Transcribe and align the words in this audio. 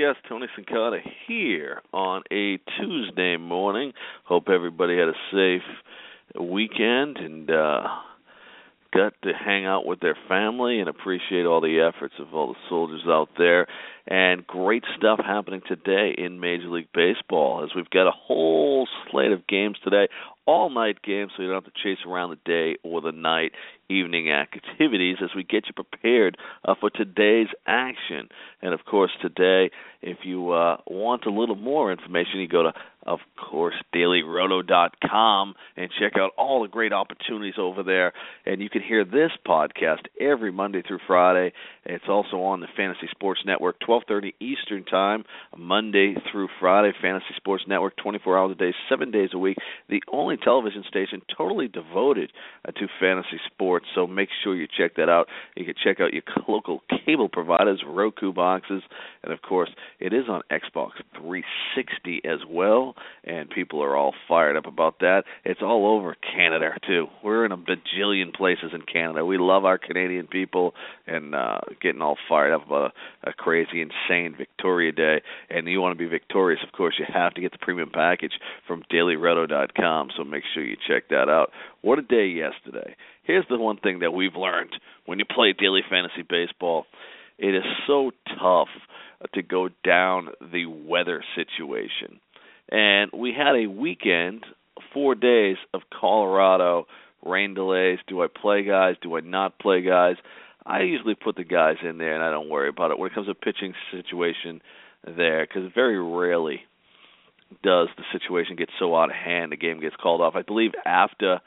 Podcast. 0.00 0.14
Tony 0.28 0.46
Cincotta 0.58 0.98
here 1.26 1.82
on 1.92 2.22
a 2.32 2.58
Tuesday 2.78 3.36
morning. 3.36 3.92
Hope 4.24 4.48
everybody 4.48 4.96
had 4.96 5.08
a 5.08 5.14
safe 5.32 6.40
weekend 6.40 7.16
and 7.18 7.50
uh 7.50 7.82
got 8.92 9.12
to 9.22 9.32
hang 9.32 9.66
out 9.66 9.86
with 9.86 10.00
their 10.00 10.16
family 10.28 10.80
and 10.80 10.88
appreciate 10.88 11.46
all 11.46 11.60
the 11.60 11.78
efforts 11.78 12.14
of 12.18 12.34
all 12.34 12.48
the 12.48 12.58
soldiers 12.68 13.02
out 13.06 13.28
there. 13.38 13.66
And 14.06 14.44
great 14.46 14.82
stuff 14.96 15.20
happening 15.24 15.60
today 15.68 16.14
in 16.18 16.40
Major 16.40 16.68
League 16.68 16.88
Baseball 16.92 17.62
as 17.62 17.70
we've 17.76 17.90
got 17.90 18.08
a 18.08 18.12
whole 18.12 18.88
slate 19.10 19.30
of 19.30 19.46
games 19.46 19.76
today, 19.84 20.08
all 20.46 20.70
night 20.70 21.02
games, 21.02 21.30
so 21.36 21.42
you 21.42 21.48
don't 21.48 21.62
have 21.62 21.72
to 21.72 21.82
chase 21.82 22.04
around 22.04 22.30
the 22.30 22.38
day 22.44 22.78
or 22.82 23.00
the 23.00 23.12
night 23.12 23.52
evening 23.90 24.30
activities 24.30 25.16
as 25.22 25.30
we 25.34 25.42
get 25.42 25.64
you 25.66 25.72
prepared 25.74 26.36
uh, 26.64 26.74
for 26.78 26.90
today's 26.90 27.48
action. 27.66 28.28
And 28.62 28.72
of 28.72 28.84
course, 28.84 29.10
today, 29.20 29.70
if 30.02 30.18
you 30.24 30.52
uh, 30.52 30.78
want 30.86 31.26
a 31.26 31.30
little 31.30 31.56
more 31.56 31.92
information, 31.92 32.40
you 32.40 32.48
go 32.48 32.62
to 32.62 32.72
of 33.06 33.20
course, 33.36 33.74
dailyroto.com 33.94 35.54
and 35.76 35.90
check 35.98 36.12
out 36.18 36.32
all 36.36 36.62
the 36.62 36.68
great 36.68 36.92
opportunities 36.92 37.54
over 37.58 37.82
there. 37.82 38.12
And 38.44 38.60
you 38.60 38.68
can 38.68 38.82
hear 38.82 39.04
this 39.04 39.30
podcast 39.46 40.02
every 40.20 40.52
Monday 40.52 40.82
through 40.86 40.98
Friday. 41.06 41.52
It's 41.84 42.04
also 42.08 42.42
on 42.42 42.60
the 42.60 42.66
Fantasy 42.76 43.08
Sports 43.10 43.40
Network, 43.46 43.80
12:30 43.80 44.34
Eastern 44.38 44.84
Time, 44.84 45.24
Monday 45.56 46.14
through 46.30 46.48
Friday. 46.60 46.92
Fantasy 47.00 47.34
Sports 47.36 47.64
Network, 47.66 47.96
24 47.96 48.38
hours 48.38 48.52
a 48.52 48.54
day, 48.54 48.74
seven 48.88 49.10
days 49.10 49.30
a 49.32 49.38
week. 49.38 49.56
The 49.88 50.02
only 50.12 50.36
television 50.36 50.84
station 50.88 51.22
totally 51.36 51.68
devoted 51.68 52.32
uh, 52.66 52.72
to 52.72 52.86
fantasy 53.00 53.40
sports. 53.46 53.79
So 53.94 54.06
make 54.06 54.28
sure 54.42 54.54
you 54.54 54.66
check 54.66 54.96
that 54.96 55.08
out. 55.08 55.26
You 55.56 55.64
can 55.64 55.74
check 55.82 56.00
out 56.00 56.12
your 56.12 56.22
local 56.48 56.82
cable 57.04 57.28
providers, 57.28 57.82
Roku 57.86 58.32
boxes, 58.32 58.82
and 59.22 59.32
of 59.32 59.42
course, 59.42 59.70
it 59.98 60.12
is 60.12 60.24
on 60.28 60.42
Xbox 60.50 60.90
360 61.16 62.22
as 62.24 62.40
well 62.48 62.94
and 63.24 63.50
people 63.50 63.82
are 63.82 63.96
all 63.96 64.14
fired 64.28 64.56
up 64.56 64.66
about 64.66 65.00
that. 65.00 65.24
It's 65.44 65.60
all 65.62 65.96
over 65.96 66.16
Canada 66.34 66.70
too. 66.86 67.06
We're 67.22 67.44
in 67.44 67.52
a 67.52 67.56
bajillion 67.56 68.34
places 68.34 68.70
in 68.72 68.82
Canada. 68.82 69.24
We 69.24 69.38
love 69.38 69.64
our 69.64 69.78
Canadian 69.78 70.26
people 70.26 70.74
and 71.06 71.34
uh 71.34 71.58
getting 71.82 72.00
all 72.00 72.16
fired 72.28 72.52
up 72.54 72.66
about 72.66 72.92
a, 73.24 73.30
a 73.30 73.32
crazy, 73.32 73.82
insane 73.82 74.34
Victoria 74.36 74.92
Day. 74.92 75.22
And 75.50 75.66
you 75.68 75.80
want 75.80 75.96
to 75.96 76.02
be 76.02 76.08
victorious, 76.08 76.60
of 76.66 76.72
course, 76.72 76.94
you 76.98 77.06
have 77.12 77.34
to 77.34 77.40
get 77.40 77.52
the 77.52 77.58
premium 77.58 77.90
package 77.92 78.32
from 78.66 78.82
DailyRoto.com. 78.92 80.10
So 80.16 80.24
make 80.24 80.44
sure 80.54 80.64
you 80.64 80.76
check 80.88 81.08
that 81.10 81.28
out. 81.28 81.50
What 81.82 81.98
a 81.98 82.02
day 82.02 82.26
yesterday! 82.26 82.94
Here's 83.22 83.46
the 83.48 83.58
one 83.58 83.76
thing 83.78 84.00
that 84.00 84.12
we've 84.12 84.34
learned 84.34 84.70
when 85.06 85.18
you 85.18 85.24
play 85.24 85.52
daily 85.52 85.82
fantasy 85.88 86.22
baseball. 86.28 86.86
It 87.38 87.54
is 87.54 87.64
so 87.86 88.10
tough 88.38 88.68
to 89.34 89.42
go 89.42 89.68
down 89.84 90.28
the 90.40 90.66
weather 90.66 91.22
situation 91.36 92.20
and 92.70 93.10
we 93.12 93.32
had 93.36 93.56
a 93.56 93.66
weekend, 93.66 94.44
four 94.94 95.14
days 95.14 95.56
of 95.74 95.82
Colorado 95.92 96.86
rain 97.24 97.54
delays. 97.54 97.98
Do 98.06 98.22
I 98.22 98.26
play 98.28 98.62
guys? 98.62 98.94
Do 99.02 99.16
I 99.16 99.20
not 99.20 99.58
play 99.58 99.82
guys? 99.82 100.16
I 100.64 100.82
usually 100.82 101.14
put 101.14 101.36
the 101.36 101.44
guys 101.44 101.76
in 101.82 101.98
there, 101.98 102.14
and 102.14 102.22
I 102.22 102.30
don't 102.30 102.48
worry 102.48 102.68
about 102.68 102.90
it 102.90 102.98
when 102.98 103.10
it 103.10 103.14
comes 103.14 103.26
to 103.26 103.34
pitching 103.34 103.74
situation 103.90 104.60
there, 105.04 105.46
because 105.46 105.70
very 105.74 105.98
rarely 105.98 106.60
does 107.64 107.88
the 107.96 108.04
situation 108.12 108.54
get 108.56 108.68
so 108.78 108.94
out 108.94 109.10
of 109.10 109.16
hand 109.16 109.50
the 109.50 109.56
game 109.56 109.80
gets 109.80 109.96
called 109.96 110.20
off. 110.20 110.36
I 110.36 110.42
believe 110.42 110.70
after 110.86 111.40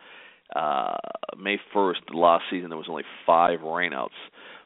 uh 0.55 0.95
May 1.37 1.57
1st 1.75 2.13
last 2.13 2.43
season 2.49 2.69
there 2.69 2.77
was 2.77 2.89
only 2.89 3.03
5 3.25 3.59
rainouts. 3.61 4.09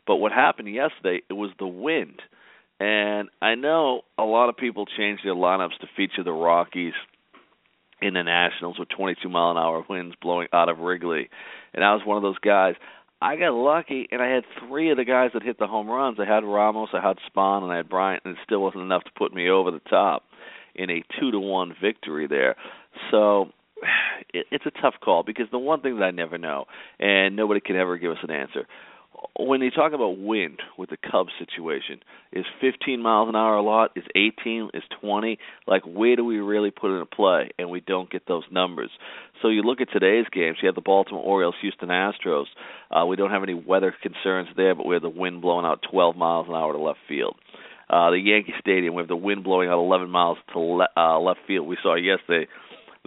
But 0.06 0.18
what 0.18 0.32
happened 0.32 0.74
yesterday 0.74 1.22
it 1.30 1.34
was 1.34 1.52
the 1.60 1.68
wind. 1.68 2.22
And 2.80 3.30
I 3.42 3.56
know 3.56 4.02
a 4.18 4.24
lot 4.24 4.50
of 4.50 4.58
people 4.58 4.86
changed 4.86 5.26
their 5.26 5.34
lineups 5.34 5.80
to 5.82 5.88
feature 5.96 6.24
the 6.24 6.32
Rockies 6.32 6.94
in 8.02 8.14
the 8.14 8.24
Nationals 8.24 8.78
with 8.78 8.90
22 8.90 9.28
mile 9.30 9.52
an 9.52 9.58
hour 9.58 9.84
winds 9.90 10.16
blowing 10.22 10.48
out 10.54 10.70
of 10.70 10.80
Wrigley. 10.80 11.30
And 11.74 11.84
I 11.84 11.94
was 11.94 12.04
one 12.06 12.18
of 12.18 12.24
those 12.24 12.38
guys. 12.40 12.76
I 13.20 13.36
got 13.36 13.54
lucky, 13.54 14.08
and 14.12 14.22
I 14.22 14.28
had 14.28 14.44
three 14.60 14.92
of 14.92 14.98
the 14.98 15.06
guys 15.06 15.32
that 15.34 15.42
hit 15.42 15.58
the 15.58 15.66
home 15.66 15.90
runs. 15.90 16.20
I 16.20 16.32
had 16.32 16.44
Ramos, 16.44 16.90
I 16.94 17.02
had 17.02 17.18
Spahn, 17.28 17.64
and 17.64 17.72
I 17.72 17.78
had 17.78 17.90
Bryant, 17.90 18.22
and 18.26 18.38
it 18.38 18.40
still 18.46 18.62
wasn't 18.62 18.84
enough 18.84 19.04
to 19.06 19.12
put 19.18 19.34
me 19.34 19.50
over 19.50 19.72
the 19.72 19.82
top 19.90 20.24
in 20.76 20.92
a 20.92 21.04
two 21.20 21.32
to 21.32 21.40
one 21.40 21.74
victory 21.82 22.28
there. 22.28 22.56
So 23.10 23.50
it, 24.34 24.46
it's 24.52 24.66
a 24.66 24.82
tough 24.82 24.96
call 25.04 25.24
because 25.24 25.48
the 25.52 25.60
one 25.60 25.82
thing 25.82 25.98
that 26.00 26.06
I 26.06 26.12
never 26.12 26.38
know, 26.38 26.66
and 27.00 27.36
nobody 27.36 27.62
can 27.62 27.76
ever 27.76 27.98
give 27.98 28.12
us 28.12 28.18
an 28.24 28.32
answer 28.32 28.66
when 29.40 29.62
you 29.62 29.72
talk 29.72 29.94
about 29.94 30.20
wind 30.20 30.60
with 30.78 30.90
the 30.90 30.98
Cubs 30.98 31.32
situation, 31.40 32.00
is 32.32 32.46
15 32.62 33.02
miles 33.02 33.30
an 33.30 33.36
hour 33.36 33.56
a 33.56 33.62
lot? 33.62 33.92
Is 33.96 34.04
18? 34.16 34.72
Is 34.74 34.84
20? 35.02 35.40
Like, 35.66 35.84
where 35.86 36.16
do 36.16 36.26
we 36.26 36.38
really 36.38 36.72
put 36.72 36.92
it 36.92 37.00
in 37.00 37.06
play? 37.08 37.52
And 37.58 37.70
we 37.70 37.82
don't 37.82 38.10
get 38.10 38.28
those 38.28 38.44
numbers. 38.52 38.90
So 39.42 39.50
you 39.50 39.62
look 39.64 39.82
at 39.82 39.92
today's 39.92 40.26
games. 40.32 40.58
You 40.62 40.68
have 40.68 40.76
the 40.76 40.82
Baltimore 40.82 41.24
Orioles, 41.24 41.56
Houston 41.62 41.90
Astros. 41.90 42.46
Uh, 42.92 43.06
we 43.06 43.16
don't 43.16 43.32
have 43.32 43.44
any 43.44 43.54
weather 43.54 43.94
concerns 44.02 44.50
there, 44.56 44.76
but 44.76 44.86
we 44.86 44.96
have 44.96 45.04
the 45.04 45.10
wind 45.10 45.42
blowing 45.42 45.66
out 45.66 45.84
12 45.90 46.16
miles 46.16 46.48
an 46.48 46.56
hour 46.56 46.74
to 46.74 46.80
left 46.80 47.00
field. 47.08 47.36
Uh, 47.90 48.12
the 48.12 48.20
Yankee 48.20 48.54
Stadium, 48.60 48.96
we 48.96 49.02
have 49.02 49.08
the 49.08 49.16
wind 49.16 49.44
blowing 49.44 49.70
out 49.70 49.80
11 49.80 50.10
miles 50.10 50.38
to 50.52 50.60
le- 50.60 50.90
uh, 50.98 51.20
left 51.20 51.40
field. 51.48 51.68
We 51.68 51.78
saw 51.82 51.96
yesterday 51.96 52.48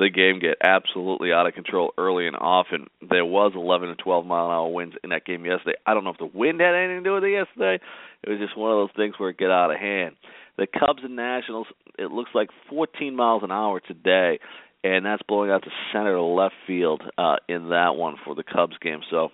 the 0.00 0.08
game 0.08 0.40
get 0.40 0.56
absolutely 0.64 1.30
out 1.30 1.46
of 1.46 1.52
control 1.52 1.92
early 1.98 2.26
and 2.26 2.34
often. 2.34 2.86
There 3.06 3.24
was 3.24 3.52
11 3.54 3.90
to 3.90 3.94
12 3.96 4.24
mile 4.24 4.46
an 4.46 4.52
hour 4.52 4.68
winds 4.68 4.96
in 5.04 5.10
that 5.10 5.26
game 5.26 5.44
yesterday. 5.44 5.76
I 5.86 5.92
don't 5.92 6.04
know 6.04 6.10
if 6.10 6.18
the 6.18 6.24
wind 6.24 6.58
had 6.60 6.74
anything 6.74 7.04
to 7.04 7.08
do 7.10 7.14
with 7.14 7.24
it 7.24 7.32
yesterday. 7.32 7.84
It 8.24 8.30
was 8.30 8.38
just 8.38 8.56
one 8.56 8.72
of 8.72 8.78
those 8.78 8.96
things 8.96 9.14
where 9.18 9.28
it 9.28 9.38
get 9.38 9.50
out 9.50 9.70
of 9.70 9.78
hand. 9.78 10.16
The 10.56 10.66
Cubs 10.66 11.04
and 11.04 11.16
Nationals, 11.16 11.66
it 11.98 12.10
looks 12.10 12.30
like 12.34 12.48
14 12.70 13.14
miles 13.14 13.42
an 13.44 13.52
hour 13.52 13.78
today, 13.80 14.40
and 14.82 15.04
that's 15.04 15.22
blowing 15.28 15.50
out 15.50 15.64
to 15.64 15.70
center 15.92 16.14
to 16.14 16.22
left 16.22 16.54
field 16.66 17.02
uh, 17.18 17.36
in 17.46 17.68
that 17.68 17.96
one 17.96 18.16
for 18.24 18.34
the 18.34 18.42
Cubs 18.42 18.78
game. 18.82 19.00
So 19.10 19.28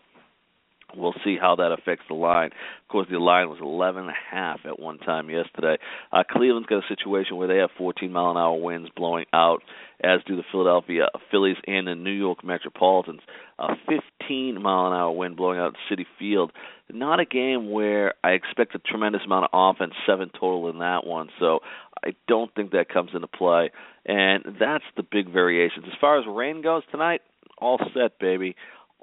We'll 0.97 1.15
see 1.25 1.37
how 1.41 1.57
that 1.57 1.73
affects 1.73 2.05
the 2.09 2.15
line. 2.15 2.47
Of 2.47 2.89
course, 2.89 3.07
the 3.11 3.19
line 3.19 3.49
was 3.49 3.59
11 3.61 4.03
and 4.03 4.11
a 4.11 4.35
half 4.35 4.61
at 4.65 4.79
one 4.79 4.99
time 4.99 5.29
yesterday. 5.31 5.77
Uh, 6.13 6.23
Cleveland's 6.29 6.69
got 6.69 6.85
a 6.85 6.89
situation 6.89 7.37
where 7.37 7.49
they 7.49 7.59
have 7.59 7.71
14 7.77 8.11
mile 8.11 8.31
an 8.31 8.37
hour 8.37 8.57
winds 8.57 8.91
blowing 8.97 9.27
out, 9.33 9.63
as 10.03 10.21
do 10.27 10.37
the 10.37 10.43
Philadelphia 10.51 11.09
Phillies 11.31 11.57
and 11.67 11.87
the 11.87 11.95
New 11.95 12.13
York 12.13 12.45
Metropolitans. 12.45 13.21
A 13.59 13.75
15 13.89 14.63
mile 14.63 14.89
an 14.89 14.93
hour 14.93 15.13
wind 15.13 15.37
blowing 15.37 15.59
out 15.59 15.75
at 15.75 15.99
Citi 15.99 16.05
Field. 16.19 16.53
Not 16.93 17.21
a 17.21 17.25
game 17.25 17.71
where 17.71 18.15
I 18.23 18.31
expect 18.31 18.75
a 18.75 18.79
tremendous 18.79 19.23
amount 19.25 19.49
of 19.53 19.75
offense, 19.75 19.95
seven 20.07 20.31
total 20.33 20.71
in 20.71 20.79
that 20.79 21.07
one. 21.07 21.29
So 21.41 21.61
I 22.05 22.11
don't 22.29 22.55
think 22.55 22.73
that 22.73 22.89
comes 22.89 23.11
into 23.15 23.27
play. 23.27 23.71
And 24.05 24.45
that's 24.61 24.85
the 24.97 25.03
big 25.03 25.33
variations. 25.33 25.87
As 25.89 25.99
far 26.01 26.19
as 26.19 26.25
rain 26.29 26.63
goes 26.63 26.83
tonight, 26.93 27.23
all 27.59 27.79
set, 27.93 28.19
baby 28.21 28.55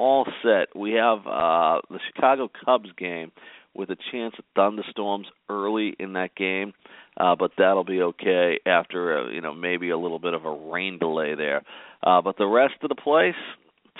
all 0.04 0.28
set. 0.44 0.76
We 0.76 0.92
have 0.94 1.20
uh, 1.20 1.80
the 1.90 2.00
Chicago 2.14 2.50
Cubs 2.66 2.90
game 2.98 3.32
with 3.74 3.90
a 3.90 3.96
chance 4.12 4.36
of 4.38 4.44
thunderstorms 4.54 5.28
early 5.50 5.96
in 5.98 6.14
that 6.14 6.36
game, 6.36 6.74
uh, 7.18 7.36
but 7.40 7.52
that'll 7.58 7.86
be 7.86 8.02
okay 8.02 8.60
after 8.66 9.18
uh, 9.18 9.30
you 9.30 9.40
know 9.40 9.54
maybe 9.54 9.90
a 9.92 9.98
little 9.98 10.20
bit 10.20 10.34
of 10.34 10.44
a 10.44 10.52
rain 10.52 11.00
delay 11.00 11.36
there. 11.36 11.64
Uh, 12.06 12.22
but 12.22 12.38
the 12.38 12.46
rest 12.46 12.74
of 12.84 12.90
the 12.90 12.96
place, 12.96 13.40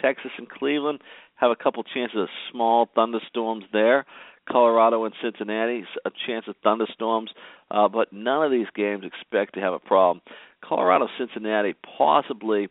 Texas 0.02 0.32
and 0.38 0.50
Cleveland, 0.50 1.00
have 1.36 1.52
a 1.52 1.56
couple 1.56 1.82
chances 1.84 2.18
of 2.20 2.28
small 2.52 2.90
thunderstorms 2.94 3.64
there. 3.72 4.06
Colorado 4.52 5.06
and 5.06 5.14
Cincinnati, 5.24 5.86
a 6.04 6.12
chance 6.28 6.44
of 6.50 6.56
thunderstorms, 6.64 7.32
uh, 7.72 7.88
but 7.88 8.12
none 8.12 8.44
of 8.44 8.52
these 8.52 8.68
games 8.76 9.06
expect 9.06 9.54
to 9.54 9.62
have 9.62 9.72
a 9.72 9.80
problem. 9.80 10.22
Colorado, 10.62 11.08
Cincinnati, 11.18 11.76
possibly 11.98 12.68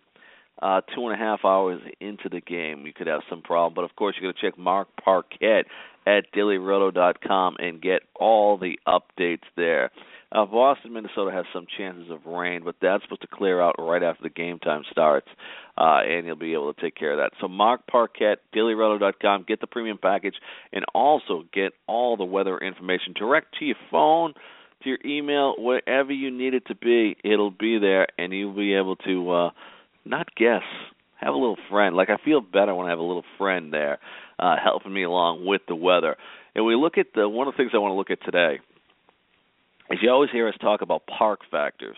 uh, 0.63 0.81
two 0.95 1.09
and 1.09 1.15
a 1.15 1.19
half 1.19 1.41
hours 1.45 1.81
into 2.01 2.29
the 2.31 2.41
game, 2.41 2.87
you 2.87 2.93
could 2.93 3.09
have 3.09 3.23
some 3.29 3.43
problem. 3.43 3.75
But 3.75 3.85
of 3.85 3.97
course, 3.97 4.15
you're 4.19 4.31
going 4.31 4.41
to 4.41 4.51
check 4.51 4.59
Mark 4.59 4.89
Paquette 5.05 5.67
at 6.07 6.33
dailyroto.com 6.33 7.57
and 7.59 7.83
get 7.83 8.03
all 8.15 8.59
the 8.59 8.79
updates 8.87 9.43
there. 9.57 9.91
Uh, 10.31 10.47
Boston, 10.47 10.95
Minnesota 10.95 11.31
has 11.31 11.45
some 11.53 11.67
chances 11.77 12.11
of 12.11 12.25
rain, 12.27 12.63
but 12.65 12.77
that's 12.81 13.03
supposed 13.03 13.21
to 13.21 13.27
clear 13.27 13.61
out 13.61 13.75
right 13.79 14.03
after 14.03 14.23
the 14.23 14.31
game 14.31 14.59
time 14.61 14.83
starts, 14.91 15.29
uh, 15.77 16.01
and 16.07 16.27
you'll 16.27 16.37
be 16.37 16.55
able 16.55 16.73
to 16.73 16.81
take 16.81 16.95
care 16.95 17.13
of 17.13 17.19
that. 17.19 17.33
So, 17.41 17.49
Mark 17.49 17.83
Paquette, 17.87 18.39
dailyroto.com, 18.55 19.45
get 19.47 19.61
the 19.61 19.67
premium 19.67 19.99
package, 20.01 20.37
and 20.73 20.87
also 20.95 21.43
get 21.53 21.73
all 21.87 22.17
the 22.17 22.25
weather 22.25 22.57
information 22.57 23.13
direct 23.15 23.59
to 23.59 23.67
your 23.67 23.77
phone, 23.91 24.33
to 24.85 24.89
your 24.89 24.99
email, 25.05 25.55
wherever 25.59 26.13
you 26.13 26.31
need 26.31 26.55
it 26.55 26.67
to 26.69 26.75
be. 26.75 27.15
It'll 27.23 27.51
be 27.51 27.79
there, 27.79 28.07
and 28.17 28.33
you'll 28.33 28.57
be 28.57 28.75
able 28.75 28.97
to. 28.97 29.31
Uh, 29.31 29.51
not 30.05 30.35
guess. 30.35 30.63
Have 31.17 31.35
a 31.35 31.39
little 31.39 31.59
friend. 31.71 31.95
Like 31.95 32.11
I 32.11 32.17
feel 32.25 32.41
better 32.41 32.75
when 32.75 32.87
I 32.87 32.91
have 32.91 32.99
a 32.99 33.03
little 33.03 33.25
friend 33.39 33.73
there, 33.73 33.99
uh, 34.39 34.57
helping 34.63 34.93
me 34.93 35.05
along 35.05 35.47
with 35.47 35.63
the 35.69 35.77
weather. 35.77 36.17
And 36.55 36.67
we 36.67 36.75
look 36.75 36.99
at 36.99 37.07
the 37.15 37.29
one 37.29 37.47
of 37.47 37.55
the 37.55 37.57
things 37.57 37.71
I 37.75 37.79
want 37.79 37.93
to 37.93 37.97
look 37.97 38.11
at 38.11 38.25
today 38.25 38.59
is 39.91 39.99
you 40.03 40.11
always 40.11 40.31
hear 40.31 40.49
us 40.49 40.55
talk 40.61 40.83
about 40.83 41.03
park 41.07 41.41
factors. 41.51 41.97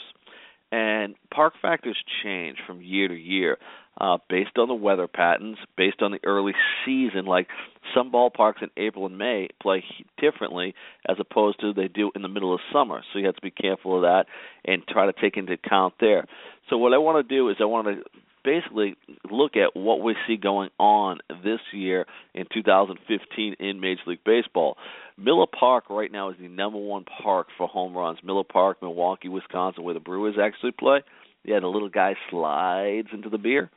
And 0.71 1.15
park 1.33 1.55
factors 1.63 1.97
change 2.23 2.59
from 2.67 2.83
year 2.83 3.09
to 3.09 3.15
year. 3.15 3.59
Uh, 3.99 4.19
based 4.29 4.59
on 4.59 4.69
the 4.69 4.75
weather 4.75 5.07
patterns, 5.07 5.57
based 5.77 6.03
on 6.03 6.13
the 6.13 6.21
early 6.25 6.53
season. 6.85 7.27
Like 7.27 7.49
some 7.95 8.11
ballparks 8.11 8.63
in 8.63 8.71
April 8.77 9.07
and 9.07 9.19
May 9.19 9.49
play 9.61 9.85
differently 10.21 10.75
as 11.09 11.17
opposed 11.21 11.61
to 11.61 11.73
they 11.73 11.89
do 11.89 12.11
in 12.15 12.23
the 12.23 12.29
middle 12.29 12.55
of 12.55 12.61
summer. 12.73 13.03
So 13.13 13.19
you 13.19 13.27
have 13.27 13.37
to 13.37 13.43
be 13.43 13.51
careful 13.51 13.97
of 13.97 14.03
that 14.03 14.27
and 14.65 14.87
try 14.87 15.07
to 15.07 15.13
take 15.13 15.37
into 15.37 15.53
account 15.53 15.95
there. 16.01 16.27
So 16.71 16.79
what 16.79 16.93
I 16.93 16.99
want 16.99 17.27
to 17.27 17.35
do 17.35 17.49
is 17.51 17.57
I 17.61 17.65
want 17.65 17.87
to 17.87 18.03
basically 18.45 18.95
look 19.31 19.57
at 19.57 19.75
what 19.75 20.03
we 20.03 20.15
see 20.27 20.37
going 20.37 20.69
on 20.79 21.19
this 21.43 21.61
year 21.73 22.05
in 22.35 22.45
2015 22.53 23.55
in 23.59 23.81
Major 23.81 24.03
League 24.07 24.25
Baseball. 24.25 24.77
Miller 25.17 25.47
Park 25.47 25.85
right 25.89 26.13
now 26.13 26.31
is 26.31 26.37
the 26.39 26.49
number 26.49 26.79
one 26.79 27.05
park 27.23 27.49
for 27.57 27.67
home 27.67 27.97
runs. 27.97 28.19
Miller 28.23 28.45
Park, 28.45 28.83
Milwaukee, 28.83 29.29
Wisconsin, 29.29 29.83
where 29.83 29.95
the 29.95 30.01
Brewers 30.01 30.37
actually 30.41 30.73
play. 30.73 31.03
Yeah, 31.45 31.61
the 31.61 31.67
little 31.67 31.89
guy 31.89 32.15
slides 32.31 33.09
into 33.13 33.29
the 33.29 33.39
beer. 33.39 33.71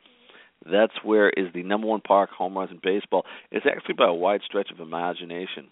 That's 0.64 0.92
where 1.02 1.30
is 1.30 1.46
the 1.54 1.62
number 1.62 1.86
one 1.86 2.00
park 2.00 2.30
home 2.30 2.56
runs 2.56 2.70
in 2.70 2.80
baseball. 2.82 3.24
It's 3.50 3.66
actually 3.66 3.94
by 3.94 4.08
a 4.08 4.14
wide 4.14 4.40
stretch 4.44 4.70
of 4.70 4.80
imagination. 4.80 5.68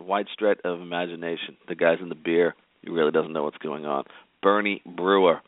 A 0.00 0.02
wide 0.02 0.26
stretch 0.32 0.58
of 0.64 0.80
imagination. 0.80 1.56
The 1.68 1.74
guy's 1.74 1.98
in 2.00 2.08
the 2.08 2.14
beer. 2.14 2.54
He 2.82 2.90
really 2.90 3.12
doesn't 3.12 3.32
know 3.32 3.44
what's 3.44 3.58
going 3.58 3.86
on. 3.86 4.04
Bernie 4.42 4.82
Brewer 4.84 5.40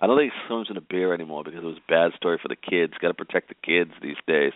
I 0.00 0.06
don't 0.06 0.16
think 0.16 0.32
he 0.32 0.46
swims 0.46 0.68
in 0.70 0.76
a 0.76 0.80
beer 0.80 1.12
anymore 1.12 1.42
because 1.42 1.58
it 1.62 1.66
was 1.66 1.78
a 1.78 1.90
bad 1.92 2.12
story 2.16 2.38
for 2.40 2.48
the 2.48 2.56
kids. 2.56 2.92
Got 3.00 3.08
to 3.08 3.14
protect 3.14 3.48
the 3.48 3.56
kids 3.56 3.90
these 4.00 4.16
days. 4.28 4.52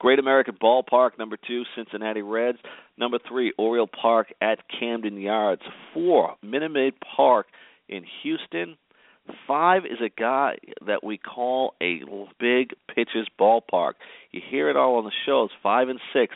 Great 0.00 0.18
American 0.18 0.56
Ballpark, 0.60 1.18
number 1.18 1.36
two, 1.36 1.62
Cincinnati 1.76 2.22
Reds. 2.22 2.58
Number 2.98 3.18
three, 3.26 3.52
Oriole 3.58 3.86
Park 3.86 4.28
at 4.40 4.58
Camden 4.80 5.18
Yards. 5.18 5.62
Four, 5.94 6.34
Minute 6.42 6.70
Maid 6.70 6.94
Park 7.16 7.46
in 7.88 8.04
Houston. 8.22 8.76
Five 9.46 9.84
is 9.84 9.98
a 10.04 10.08
guy 10.08 10.56
that 10.86 11.04
we 11.04 11.16
call 11.16 11.74
a 11.80 12.00
big 12.40 12.70
pitcher's 12.92 13.28
ballpark. 13.38 13.94
You 14.32 14.40
hear 14.48 14.68
it 14.68 14.76
all 14.76 14.96
on 14.96 15.04
the 15.04 15.12
shows. 15.26 15.50
Five 15.62 15.88
and 15.88 16.00
six, 16.12 16.34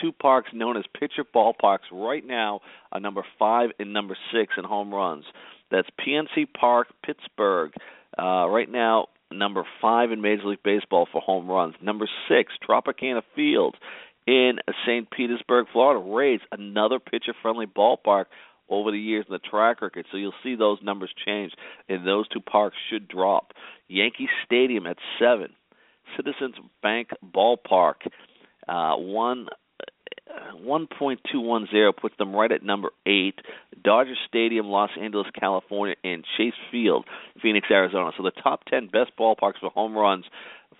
two 0.00 0.12
parks 0.12 0.50
known 0.52 0.76
as 0.76 0.84
pitcher 0.98 1.24
ballparks 1.24 1.90
right 1.90 2.24
now 2.24 2.60
are 2.92 3.00
number 3.00 3.24
five 3.38 3.70
and 3.78 3.92
number 3.92 4.16
six 4.32 4.54
in 4.56 4.64
home 4.64 4.94
runs. 4.94 5.24
That's 5.70 5.88
PNC 6.00 6.46
Park, 6.58 6.88
Pittsburgh. 7.04 7.72
Uh, 8.16 8.48
right 8.48 8.70
now, 8.70 9.08
number 9.32 9.64
five 9.80 10.12
in 10.12 10.20
Major 10.20 10.46
League 10.46 10.62
Baseball 10.62 11.08
for 11.10 11.20
home 11.20 11.48
runs. 11.48 11.74
Number 11.82 12.08
six, 12.28 12.52
Tropicana 12.66 13.22
Field 13.34 13.76
in 14.26 14.58
St. 14.86 15.10
Petersburg, 15.10 15.66
Florida. 15.72 16.00
Rays, 16.00 16.40
another 16.52 16.98
pitcher-friendly 16.98 17.66
ballpark 17.66 18.26
over 18.68 18.90
the 18.90 18.98
years 18.98 19.24
in 19.28 19.32
the 19.32 19.38
track 19.38 19.80
record. 19.82 20.06
So 20.10 20.16
you'll 20.16 20.32
see 20.42 20.54
those 20.54 20.78
numbers 20.82 21.10
change, 21.26 21.52
and 21.88 22.06
those 22.06 22.28
two 22.28 22.40
parks 22.40 22.76
should 22.90 23.08
drop. 23.08 23.52
Yankee 23.88 24.28
Stadium 24.44 24.86
at 24.86 24.96
seven. 25.18 25.50
Citizens 26.16 26.54
Bank 26.82 27.08
Ballpark, 27.22 27.96
uh, 28.66 28.94
one 28.96 29.46
1.210 30.64 31.96
puts 31.96 32.16
them 32.18 32.34
right 32.34 32.52
at 32.52 32.62
number 32.62 32.90
eight. 33.06 33.40
Dodger 33.82 34.14
Stadium, 34.26 34.66
Los 34.66 34.90
Angeles, 35.00 35.26
California, 35.38 35.96
and 36.04 36.24
Chase 36.36 36.54
Field, 36.70 37.06
Phoenix, 37.40 37.68
Arizona. 37.70 38.10
So 38.16 38.22
the 38.22 38.30
top 38.30 38.64
10 38.64 38.88
best 38.88 39.12
ballparks 39.18 39.60
for 39.60 39.70
home 39.70 39.96
runs 39.96 40.24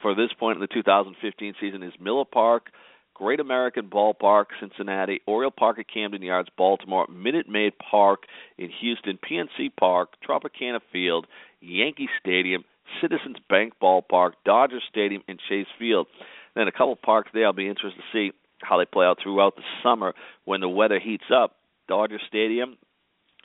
for 0.03 0.15
this 0.15 0.31
point 0.39 0.57
in 0.57 0.61
the 0.61 0.67
2015 0.67 1.55
season 1.61 1.83
is 1.83 1.93
Miller 2.01 2.25
Park, 2.25 2.71
Great 3.19 3.41
American 3.41 3.91
Ballpark, 3.91 4.47
Cincinnati, 4.61 5.21
Oriole 5.27 5.51
Park 5.51 5.81
at 5.81 5.93
Camden 5.93 6.23
Yards, 6.23 6.49
Baltimore, 6.57 7.07
Minute 7.09 7.49
Maid 7.49 7.73
Park 7.79 8.25
in 8.57 8.71
Houston, 8.81 9.19
PNC 9.19 9.71
Park, 9.79 10.11
Tropicana 10.27 10.79
Field, 10.93 11.27
Yankee 11.61 12.09
Stadium, 12.21 12.65
Citizens 13.01 13.37
Bank 13.51 13.73
Ballpark, 13.83 14.33
Dodger 14.45 14.81
Stadium, 14.89 15.23
and 15.27 15.41
Chase 15.49 15.67
Field. 15.81 16.07
Then 16.55 16.69
a 16.69 16.73
couple 16.73 16.95
parks 16.95 17.31
there 17.35 17.47
I'll 17.47 17.53
be 17.53 17.69
interested 17.69 18.01
to 18.01 18.13
see 18.13 18.33
how 18.63 18.79
they 18.79 18.85
play 18.85 19.05
out 19.05 19.19
throughout 19.21 19.57
the 19.57 19.63
summer 19.83 20.15
when 20.45 20.61
the 20.61 20.69
weather 20.69 21.01
heats 21.01 21.31
up. 21.35 21.57
Dodger 21.89 22.21
Stadium 22.29 22.77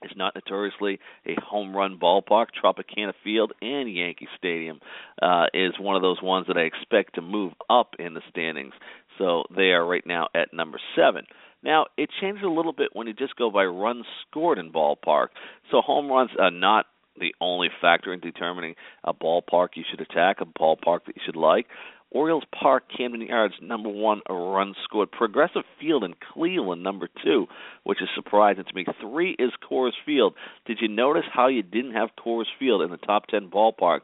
is 0.03 0.11
not 0.15 0.35
notoriously 0.35 0.99
a 1.25 1.35
home 1.41 1.75
run 1.75 1.97
ballpark. 1.97 2.47
Tropicana 2.61 3.13
Field 3.23 3.53
and 3.61 3.93
Yankee 3.93 4.27
Stadium 4.37 4.79
uh, 5.21 5.45
is 5.53 5.73
one 5.79 5.95
of 5.95 6.01
those 6.01 6.21
ones 6.21 6.47
that 6.47 6.57
I 6.57 6.61
expect 6.61 7.15
to 7.15 7.21
move 7.21 7.53
up 7.69 7.95
in 7.99 8.13
the 8.13 8.21
standings. 8.29 8.73
So 9.17 9.43
they 9.55 9.71
are 9.71 9.85
right 9.85 10.05
now 10.05 10.27
at 10.35 10.53
number 10.53 10.79
seven. 10.95 11.25
Now 11.63 11.85
it 11.97 12.09
changes 12.19 12.43
a 12.43 12.49
little 12.49 12.73
bit 12.73 12.89
when 12.93 13.07
you 13.07 13.13
just 13.13 13.35
go 13.35 13.49
by 13.49 13.65
runs 13.65 14.05
scored 14.27 14.59
in 14.59 14.71
ballpark. 14.71 15.27
So 15.71 15.81
home 15.81 16.09
runs 16.09 16.31
are 16.39 16.51
not 16.51 16.85
the 17.19 17.33
only 17.39 17.69
factor 17.79 18.11
in 18.11 18.19
determining 18.19 18.75
a 19.03 19.13
ballpark 19.13 19.69
you 19.75 19.83
should 19.89 20.01
attack, 20.01 20.37
a 20.41 20.45
ballpark 20.45 21.05
that 21.05 21.15
you 21.15 21.21
should 21.25 21.35
like. 21.35 21.67
Orioles 22.13 22.43
Park, 22.59 22.83
Camden 22.95 23.21
Yards, 23.21 23.55
number 23.59 23.89
one 23.89 24.21
run 24.29 24.75
scored. 24.83 25.11
Progressive 25.11 25.63
Field 25.79 26.03
in 26.03 26.13
Cleveland, 26.33 26.83
number 26.83 27.09
two, 27.23 27.47
which 27.83 28.01
is 28.03 28.09
surprising 28.15 28.63
to 28.63 28.75
me. 28.75 28.85
Three 29.01 29.35
is 29.39 29.51
Coors 29.67 29.93
Field. 30.05 30.35
Did 30.67 30.77
you 30.79 30.87
notice 30.87 31.23
how 31.33 31.47
you 31.47 31.63
didn't 31.63 31.93
have 31.93 32.09
Coors 32.23 32.45
Field 32.59 32.83
in 32.83 32.91
the 32.91 32.97
top 32.97 33.27
ten 33.27 33.49
ballparks 33.49 34.01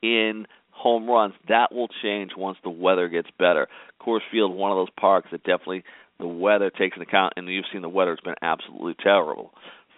in 0.00 0.46
home 0.80 1.08
runs? 1.08 1.34
That 1.48 1.72
will 1.72 1.88
change 2.02 2.32
once 2.36 2.58
the 2.62 2.70
weather 2.70 3.08
gets 3.08 3.28
better. 3.38 3.68
Coors 4.00 4.20
Field, 4.30 4.54
one 4.54 4.70
of 4.70 4.76
those 4.76 4.94
parks 4.98 5.28
that 5.32 5.44
definitely 5.44 5.84
the 6.18 6.26
weather 6.26 6.70
takes 6.70 6.96
into 6.96 7.08
account, 7.08 7.34
and 7.36 7.48
you've 7.48 7.64
seen 7.72 7.82
the 7.82 7.88
weather; 7.88 8.12
it's 8.12 8.22
been 8.22 8.34
absolutely 8.42 8.94
terrible. 9.02 9.52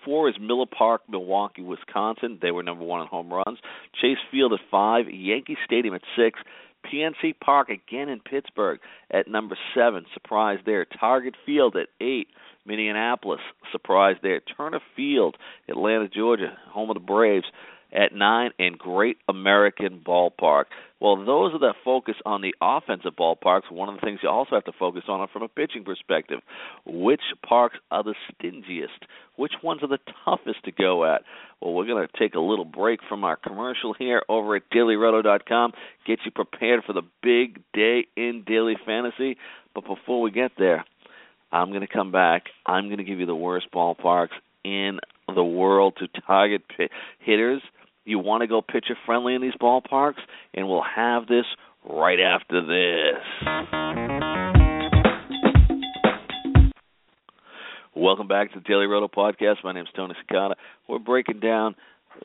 Four 0.04 0.28
is 0.28 0.34
Miller 0.40 0.66
Park, 0.66 1.02
Milwaukee, 1.08 1.62
Wisconsin. 1.62 2.38
They 2.42 2.50
were 2.50 2.64
number 2.64 2.84
one 2.84 3.02
in 3.02 3.06
home 3.06 3.32
runs. 3.32 3.58
Chase 4.00 4.18
Field 4.30 4.52
at 4.52 4.60
five. 4.70 5.06
Yankee 5.08 5.56
Stadium 5.64 5.94
at 5.94 6.02
six. 6.16 6.40
PNC 6.92 7.34
Park 7.38 7.68
again 7.68 8.08
in 8.08 8.18
Pittsburgh 8.18 8.80
at 9.12 9.28
number 9.28 9.56
seven. 9.74 10.04
Surprise 10.12 10.58
there. 10.66 10.84
Target 10.84 11.36
Field 11.46 11.76
at 11.76 11.88
eight. 12.00 12.26
Minneapolis. 12.66 13.40
Surprise 13.70 14.16
there. 14.22 14.40
Turner 14.56 14.80
Field, 14.96 15.36
Atlanta, 15.68 16.08
Georgia, 16.08 16.56
home 16.70 16.90
of 16.90 16.94
the 16.94 17.00
Braves 17.00 17.46
at 17.92 18.14
nine, 18.14 18.50
and 18.58 18.78
Great 18.78 19.18
American 19.28 20.00
Ballpark. 20.04 20.64
Well, 21.00 21.16
those 21.16 21.52
are 21.52 21.58
the 21.58 21.74
focus 21.84 22.14
on 22.24 22.42
the 22.42 22.54
offensive 22.60 23.16
ballparks. 23.18 23.70
One 23.70 23.88
of 23.88 23.96
the 23.96 24.00
things 24.00 24.20
you 24.22 24.28
also 24.28 24.54
have 24.54 24.64
to 24.64 24.72
focus 24.78 25.02
on 25.08 25.26
from 25.32 25.42
a 25.42 25.48
pitching 25.48 25.84
perspective. 25.84 26.40
Which 26.86 27.20
parks 27.46 27.76
are 27.90 28.04
the 28.04 28.14
stingiest? 28.30 29.06
Which 29.36 29.52
ones 29.62 29.82
are 29.82 29.88
the 29.88 29.98
toughest 30.24 30.64
to 30.64 30.72
go 30.72 31.04
at? 31.04 31.22
Well, 31.60 31.74
we're 31.74 31.86
going 31.86 32.06
to 32.06 32.18
take 32.18 32.34
a 32.34 32.40
little 32.40 32.64
break 32.64 33.00
from 33.08 33.24
our 33.24 33.36
commercial 33.36 33.94
here 33.94 34.22
over 34.28 34.56
at 34.56 34.70
dailyroto.com, 34.70 35.72
get 36.06 36.20
you 36.24 36.30
prepared 36.30 36.84
for 36.86 36.92
the 36.92 37.02
big 37.22 37.60
day 37.72 38.06
in 38.16 38.44
daily 38.46 38.76
fantasy. 38.86 39.36
But 39.74 39.84
before 39.84 40.20
we 40.20 40.30
get 40.30 40.52
there, 40.56 40.84
I'm 41.50 41.70
going 41.70 41.80
to 41.80 41.92
come 41.92 42.12
back. 42.12 42.44
I'm 42.64 42.86
going 42.86 42.98
to 42.98 43.04
give 43.04 43.20
you 43.20 43.26
the 43.26 43.34
worst 43.34 43.66
ballparks 43.74 44.28
in 44.64 45.00
the 45.34 45.44
world 45.44 45.94
to 45.98 46.06
target 46.26 46.62
hitters 47.18 47.62
you 48.04 48.18
want 48.18 48.42
to 48.42 48.46
go 48.46 48.62
pitcher 48.62 48.96
friendly 49.06 49.34
in 49.34 49.42
these 49.42 49.54
ballparks, 49.60 50.20
and 50.54 50.68
we'll 50.68 50.84
have 50.96 51.26
this 51.26 51.44
right 51.88 52.20
after 52.20 52.60
this. 52.60 53.22
Welcome 57.94 58.26
back 58.26 58.52
to 58.52 58.58
the 58.58 58.64
Daily 58.64 58.86
Roto 58.86 59.06
Podcast. 59.06 59.56
My 59.62 59.72
name 59.72 59.84
is 59.84 59.90
Tony 59.94 60.14
Cincotta. 60.14 60.54
We're 60.88 60.98
breaking 60.98 61.40
down 61.40 61.76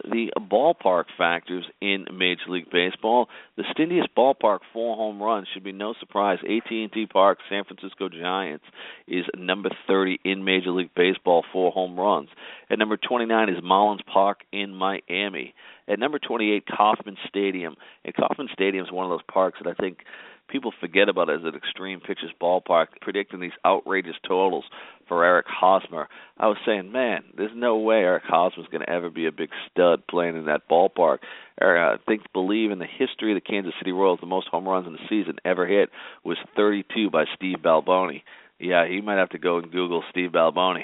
the 0.04 0.32
ballpark 0.38 1.06
factors 1.18 1.66
in 1.82 2.06
Major 2.14 2.50
League 2.50 2.70
Baseball. 2.72 3.28
The 3.56 3.64
stingiest 3.64 4.10
ballpark 4.18 4.60
for 4.74 4.96
home 4.96 5.22
runs 5.22 5.48
should 5.54 5.64
be 5.64 5.72
no 5.72 5.94
surprise. 6.00 6.40
AT&T 6.44 7.08
Park, 7.12 7.40
San 7.50 7.64
Francisco 7.64 8.10
Giants, 8.10 8.66
is 9.08 9.26
number 9.38 9.70
30 9.88 10.20
in 10.24 10.44
Major 10.44 10.72
League 10.72 10.92
Baseball 10.96 11.44
for 11.52 11.72
home 11.72 12.00
runs. 12.00 12.30
At 12.70 12.80
number 12.80 12.98
29 12.98 13.50
is 13.50 13.64
Marlins 13.64 14.06
Park 14.06 14.40
in 14.52 14.74
Miami. 14.74 15.54
At 15.88 16.00
number 16.00 16.20
28, 16.20 16.66
Kauffman 16.66 17.18
Stadium. 17.28 17.76
And 18.04 18.14
Kauffman 18.14 18.50
Stadium 18.54 18.86
is 18.86 18.92
one 18.92 19.06
of 19.06 19.12
those 19.12 19.26
parks 19.32 19.60
that 19.64 19.70
I 19.70 19.74
think 19.74 20.00
people 20.48 20.72
forget 20.80 21.10
about 21.10 21.30
as 21.30 21.42
an 21.44 21.56
extreme 21.56 22.00
pitches 22.00 22.32
ballpark, 22.42 22.88
predicting 23.02 23.40
these 23.40 23.52
outrageous 23.66 24.16
totals 24.28 24.66
for 25.08 25.24
Eric 25.24 25.46
Hosmer. 25.48 26.08
I 26.38 26.48
was 26.48 26.58
saying, 26.66 26.92
man, 26.92 27.24
there's 27.36 27.52
no 27.56 27.78
way 27.78 27.98
Eric 27.98 28.24
Hosmer's 28.28 28.68
going 28.72 28.84
to 28.84 28.90
ever 28.90 29.10
be 29.10 29.26
a 29.26 29.32
big 29.32 29.50
stud 29.70 30.06
playing 30.08 30.38
in 30.38 30.46
that 30.46 30.70
ballpark. 30.70 31.20
Eric, 31.62 32.00
I 32.00 32.04
think 32.06 32.22
believe 32.34 32.72
in 32.72 32.80
the 32.80 32.86
history 32.86 33.32
of 33.32 33.38
the 33.38 33.50
Kansas 33.50 33.74
City 33.80 33.92
Royals, 33.92 34.20
the 34.20 34.28
most 34.28 34.48
home 34.48 34.68
runs 34.68 34.88
in 34.88 34.94
the 34.94 35.00
season 35.10 35.38
ever 35.46 35.66
hit 35.66 35.90
was 36.24 36.38
32 36.56 37.10
by 37.10 37.26
Steve 37.36 37.58
Balboni. 37.64 38.22
Yeah, 38.60 38.88
he 38.88 39.02
might 39.02 39.18
have 39.18 39.30
to 39.30 39.40
go 39.40 39.58
and 39.58 39.72
Google 39.72 40.04
Steve 40.10 40.32
Balboni 40.32 40.84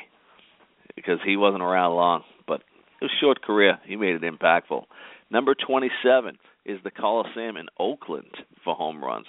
because 0.96 1.20
he 1.26 1.38
wasn't 1.38 1.64
around 1.64 1.96
long, 1.96 2.24
but 2.48 2.62
it 3.02 3.06
was 3.06 3.12
a 3.12 3.22
short 3.22 3.42
career. 3.42 3.80
He 3.86 3.96
made 3.96 4.16
it 4.16 4.22
impactful. 4.22 4.84
Number 5.30 5.56
27 5.56 6.38
is 6.66 6.80
the 6.84 6.92
Coliseum 6.92 7.58
in 7.58 7.68
Oakland 7.80 8.32
for 8.64 8.76
home 8.76 9.04
runs. 9.04 9.26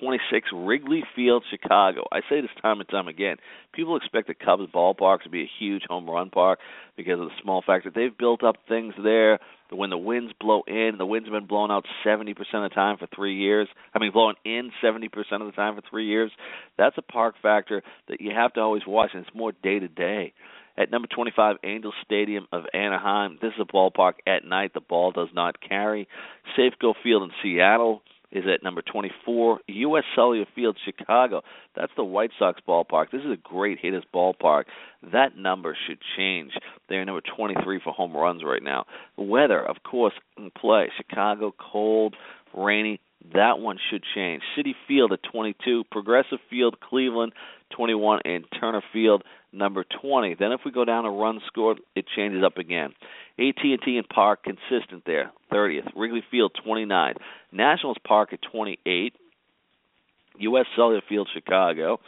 26, 0.00 0.48
Wrigley 0.54 1.02
Field, 1.14 1.44
Chicago. 1.50 2.04
I 2.12 2.20
say 2.28 2.40
this 2.40 2.50
time 2.62 2.80
and 2.80 2.88
time 2.88 3.08
again. 3.08 3.36
People 3.72 3.96
expect 3.96 4.28
the 4.28 4.34
Cubs 4.34 4.64
ballpark 4.74 5.22
to 5.22 5.28
be 5.28 5.42
a 5.42 5.50
huge 5.58 5.82
home 5.88 6.08
run 6.08 6.30
park 6.30 6.58
because 6.96 7.20
of 7.20 7.26
the 7.26 7.42
small 7.42 7.62
fact 7.66 7.84
that 7.84 7.94
they've 7.94 8.16
built 8.16 8.42
up 8.42 8.56
things 8.68 8.94
there 9.02 9.38
that 9.70 9.76
when 9.76 9.90
the 9.90 9.98
winds 9.98 10.32
blow 10.40 10.62
in, 10.66 10.92
the 10.98 11.06
winds 11.06 11.28
have 11.28 11.34
been 11.34 11.46
blown 11.46 11.70
out 11.70 11.84
70% 12.04 12.30
of 12.30 12.36
the 12.62 12.68
time 12.74 12.96
for 12.96 13.06
three 13.14 13.36
years. 13.36 13.68
I 13.94 13.98
mean, 13.98 14.12
blowing 14.12 14.36
in 14.44 14.70
70% 14.82 15.06
of 15.32 15.46
the 15.46 15.52
time 15.52 15.74
for 15.74 15.82
three 15.88 16.06
years. 16.06 16.30
That's 16.78 16.96
a 16.96 17.02
park 17.02 17.34
factor 17.42 17.82
that 18.08 18.20
you 18.20 18.30
have 18.34 18.54
to 18.54 18.60
always 18.60 18.82
watch, 18.86 19.10
and 19.12 19.24
it's 19.26 19.36
more 19.36 19.52
day 19.52 19.78
to 19.78 19.88
day. 19.88 20.32
At 20.78 20.92
number 20.92 21.08
25, 21.08 21.56
Angel 21.64 21.92
Stadium 22.04 22.46
of 22.52 22.62
Anaheim. 22.72 23.36
This 23.42 23.52
is 23.54 23.60
a 23.68 23.72
ballpark 23.72 24.12
at 24.28 24.44
night. 24.44 24.74
The 24.74 24.80
ball 24.80 25.10
does 25.10 25.28
not 25.34 25.56
carry. 25.60 26.06
Safeco 26.56 26.94
Field 27.02 27.24
in 27.24 27.30
Seattle 27.42 28.02
is 28.30 28.44
at 28.46 28.62
number 28.62 28.80
24. 28.82 29.58
U.S. 29.66 30.04
Cellular 30.14 30.46
Field, 30.54 30.78
Chicago. 30.84 31.42
That's 31.74 31.90
the 31.96 32.04
White 32.04 32.30
Sox 32.38 32.60
ballpark. 32.66 33.10
This 33.10 33.22
is 33.22 33.32
a 33.32 33.36
great 33.42 33.78
hitters 33.80 34.04
ballpark. 34.14 34.64
That 35.12 35.36
number 35.36 35.76
should 35.88 35.98
change. 36.16 36.52
They're 36.88 37.04
number 37.04 37.22
23 37.36 37.80
for 37.82 37.92
home 37.92 38.16
runs 38.16 38.44
right 38.44 38.62
now. 38.62 38.84
Weather, 39.16 39.60
of 39.60 39.82
course, 39.82 40.14
in 40.36 40.52
play. 40.56 40.90
Chicago, 40.96 41.52
cold, 41.58 42.14
rainy. 42.54 43.00
That 43.34 43.58
one 43.58 43.78
should 43.90 44.02
change. 44.14 44.42
Citi 44.56 44.72
Field 44.86 45.12
at 45.12 45.22
22. 45.30 45.84
Progressive 45.90 46.38
Field, 46.48 46.78
Cleveland, 46.80 47.32
21. 47.76 48.20
And 48.24 48.44
Turner 48.58 48.82
Field, 48.92 49.22
number 49.52 49.84
20. 50.00 50.36
Then 50.38 50.52
if 50.52 50.60
we 50.64 50.70
go 50.70 50.84
down 50.84 51.04
a 51.04 51.10
run 51.10 51.40
scored, 51.46 51.80
it 51.94 52.06
changes 52.16 52.42
up 52.44 52.58
again. 52.58 52.90
AT&T 53.38 53.78
and 53.86 54.08
Park 54.08 54.44
consistent 54.44 55.04
there, 55.06 55.30
30th. 55.52 55.90
Wrigley 55.94 56.22
Field 56.30 56.56
29. 56.62 57.14
Nationals 57.52 57.98
Park 58.06 58.32
at 58.32 58.40
28. 58.50 59.14
U.S. 60.40 60.66
Cellular 60.76 61.02
Field 61.08 61.28
Chicago. 61.32 62.00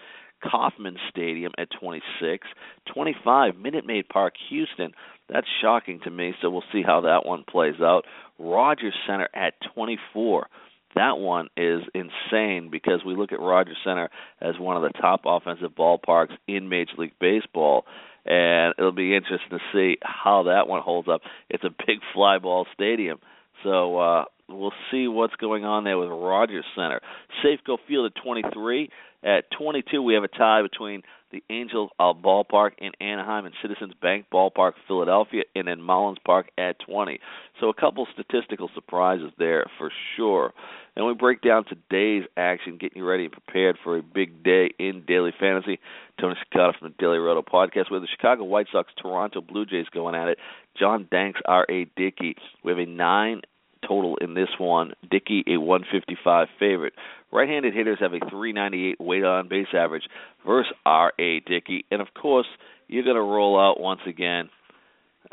Kauffman 0.43 0.97
Stadium 1.11 1.53
at 1.59 1.69
26. 1.79 2.47
25 2.93 3.57
Minute 3.57 3.87
Maid 3.87 4.09
Park 4.09 4.35
Houston. 4.49 4.93
That's 5.29 5.47
shocking 5.61 6.01
to 6.05 6.11
me, 6.11 6.35
so 6.41 6.51
we'll 6.51 6.65
see 6.73 6.83
how 6.83 7.03
that 7.03 7.27
one 7.27 7.45
plays 7.49 7.81
out. 7.81 8.05
Rogers 8.39 8.95
Center 9.07 9.29
at 9.35 9.55
24 9.75 10.47
that 10.95 11.19
one 11.19 11.49
is 11.57 11.83
insane 11.95 12.69
because 12.71 13.05
we 13.05 13.15
look 13.15 13.33
at 13.33 13.41
Rogers 13.41 13.77
Center 13.85 14.11
as 14.41 14.59
one 14.59 14.77
of 14.77 14.83
the 14.83 14.99
top 14.99 15.23
offensive 15.25 15.71
ballparks 15.71 16.37
in 16.49 16.69
Major 16.69 16.93
League 16.99 17.15
Baseball, 17.21 17.85
and 18.27 18.75
it'll 18.79 18.93
be 18.93 19.15
interesting 19.15 19.51
to 19.51 19.61
see 19.73 19.99
how 20.03 20.45
that 20.45 20.69
one 20.69 20.83
holds 20.83 21.09
up. 21.09 21.23
It's 21.49 21.65
a 21.65 21.71
big 21.87 21.99
fly 22.13 22.39
ball 22.39 22.67
stadium, 22.75 23.19
so 23.63 23.99
uh, 23.99 24.25
we'll 24.59 24.73
see 24.91 25.09
what's 25.09 25.35
going 25.37 25.65
on 25.65 25.85
there 25.85 25.99
with 25.99 26.09
Rogers 26.09 26.65
Center. 26.75 27.01
Safeco 27.45 27.79
Field 27.87 28.13
at 28.15 28.23
23. 28.23 28.91
At 29.23 29.51
22, 29.51 30.03
we 30.03 30.15
have 30.15 30.25
a 30.25 30.29
tie 30.29 30.63
between 30.63 31.03
the 31.31 31.43
Angels 31.51 31.91
uh, 31.99 32.15
Ballpark 32.15 32.71
in 32.79 32.93
Anaheim 33.01 33.45
and 33.45 33.55
Citizens 33.63 33.93
Bank 34.01 34.27
Ballpark, 34.33 34.73
Philadelphia, 34.89 35.43
and 35.55 35.69
then 35.69 35.79
Marlins 35.79 36.17
Park 36.25 36.49
at 36.59 36.79
20. 36.81 37.21
So 37.61 37.69
a 37.69 37.75
couple 37.75 38.07
statistical 38.13 38.71
surprises 38.75 39.31
there 39.39 39.67
for 39.79 39.93
sure. 40.17 40.53
And 40.97 41.07
we 41.07 41.15
break 41.15 41.41
down 41.43 41.65
today's 41.65 42.25
action, 42.37 42.79
getting 42.79 42.99
you 42.99 43.09
ready 43.09 43.25
and 43.25 43.33
prepared 43.33 43.79
for 43.85 43.99
a 43.99 44.03
big 44.03 44.43
day 44.43 44.71
in 44.79 45.05
daily 45.07 45.33
fantasy. 45.39 45.79
Tony 46.21 46.35
Cincotta 46.35 46.79
from 46.79 46.89
the 46.89 46.95
Daily 46.99 47.19
Roto 47.19 47.43
Podcast 47.43 47.91
with 47.91 48.03
the 48.03 48.09
Chicago 48.09 48.45
White 48.45 48.67
Sox, 48.73 48.91
Toronto 49.01 49.41
Blue 49.41 49.67
Jays 49.67 49.87
going 49.93 50.15
at 50.15 50.29
it. 50.29 50.39
John 50.79 51.07
Danks, 51.11 51.41
R.A. 51.47 51.91
Dickey. 51.97 52.37
We 52.65 52.73
have 52.73 52.79
a 52.79 52.87
nine 52.87 53.43
total 53.87 54.17
in 54.17 54.35
this 54.35 54.49
one. 54.59 54.93
Dickey, 55.11 55.45
a 55.47 55.57
155 55.59 56.49
favorite. 56.59 56.95
Right-handed 57.33 57.75
hitters 57.75 57.99
have 58.01 58.13
a 58.13 58.19
398 58.19 59.01
weight 59.01 59.25
on 59.25 59.49
base 59.49 59.69
average 59.73 60.05
versus 60.47 60.73
R.A. 60.85 61.41
Dickey. 61.41 61.85
And 61.91 62.01
of 62.01 62.09
course, 62.15 62.47
you're 62.89 63.05
going 63.05 63.17
to 63.17 63.23
roll 63.23 63.59
out 63.59 63.81
once 63.81 64.01
again 64.07 64.51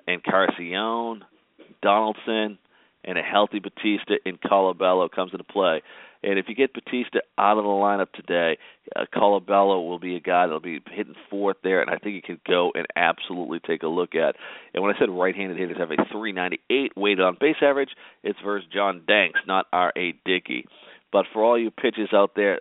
Encarnacion, 0.08 1.24
Donaldson, 1.82 2.58
and 3.04 3.18
a 3.18 3.22
healthy 3.22 3.60
Bautista 3.60 4.18
in 4.25 4.38
Colabello 4.38 5.10
comes 5.10 5.32
into 5.32 5.44
play. 5.44 5.82
And 6.27 6.38
if 6.38 6.50
you 6.50 6.55
get 6.55 6.74
Bautista 6.74 7.22
out 7.38 7.57
of 7.57 7.63
the 7.63 7.69
lineup 7.69 8.12
today, 8.12 8.57
uh, 8.93 9.05
Colabello 9.15 9.88
will 9.88 9.98
be 9.98 10.17
a 10.17 10.19
guy 10.19 10.46
that'll 10.46 10.60
be 10.60 10.81
hitting 10.91 11.15
fourth 11.29 11.55
there, 11.63 11.79
and 11.79 11.89
I 11.89 12.00
think 12.00 12.15
he 12.15 12.22
could 12.22 12.43
go 12.43 12.74
and 12.75 12.86
absolutely 12.98 13.62
take 13.65 13.81
a 13.81 13.88
look 13.88 14.13
at. 14.13 14.36
And 14.74 14.84
when 14.84 14.93
I 14.93 15.00
said 15.00 15.10
right-handed 15.10 15.57
hitters 15.57 15.77
have 15.77 15.91
a 15.91 15.96
398 16.12 16.98
weighted 16.98 17.22
on 17.22 17.38
base 17.39 17.55
average, 17.62 17.91
it's 18.24 18.38
versus 18.43 18.67
John 18.74 19.03
Danks, 19.07 19.39
not 19.48 19.67
R.A. 19.72 20.15
Dickey. 20.25 20.65
But 21.13 21.27
for 21.31 21.46
all 21.46 21.57
you 21.57 21.72
pitchers 21.72 22.10
out 22.12 22.31
there 22.36 22.60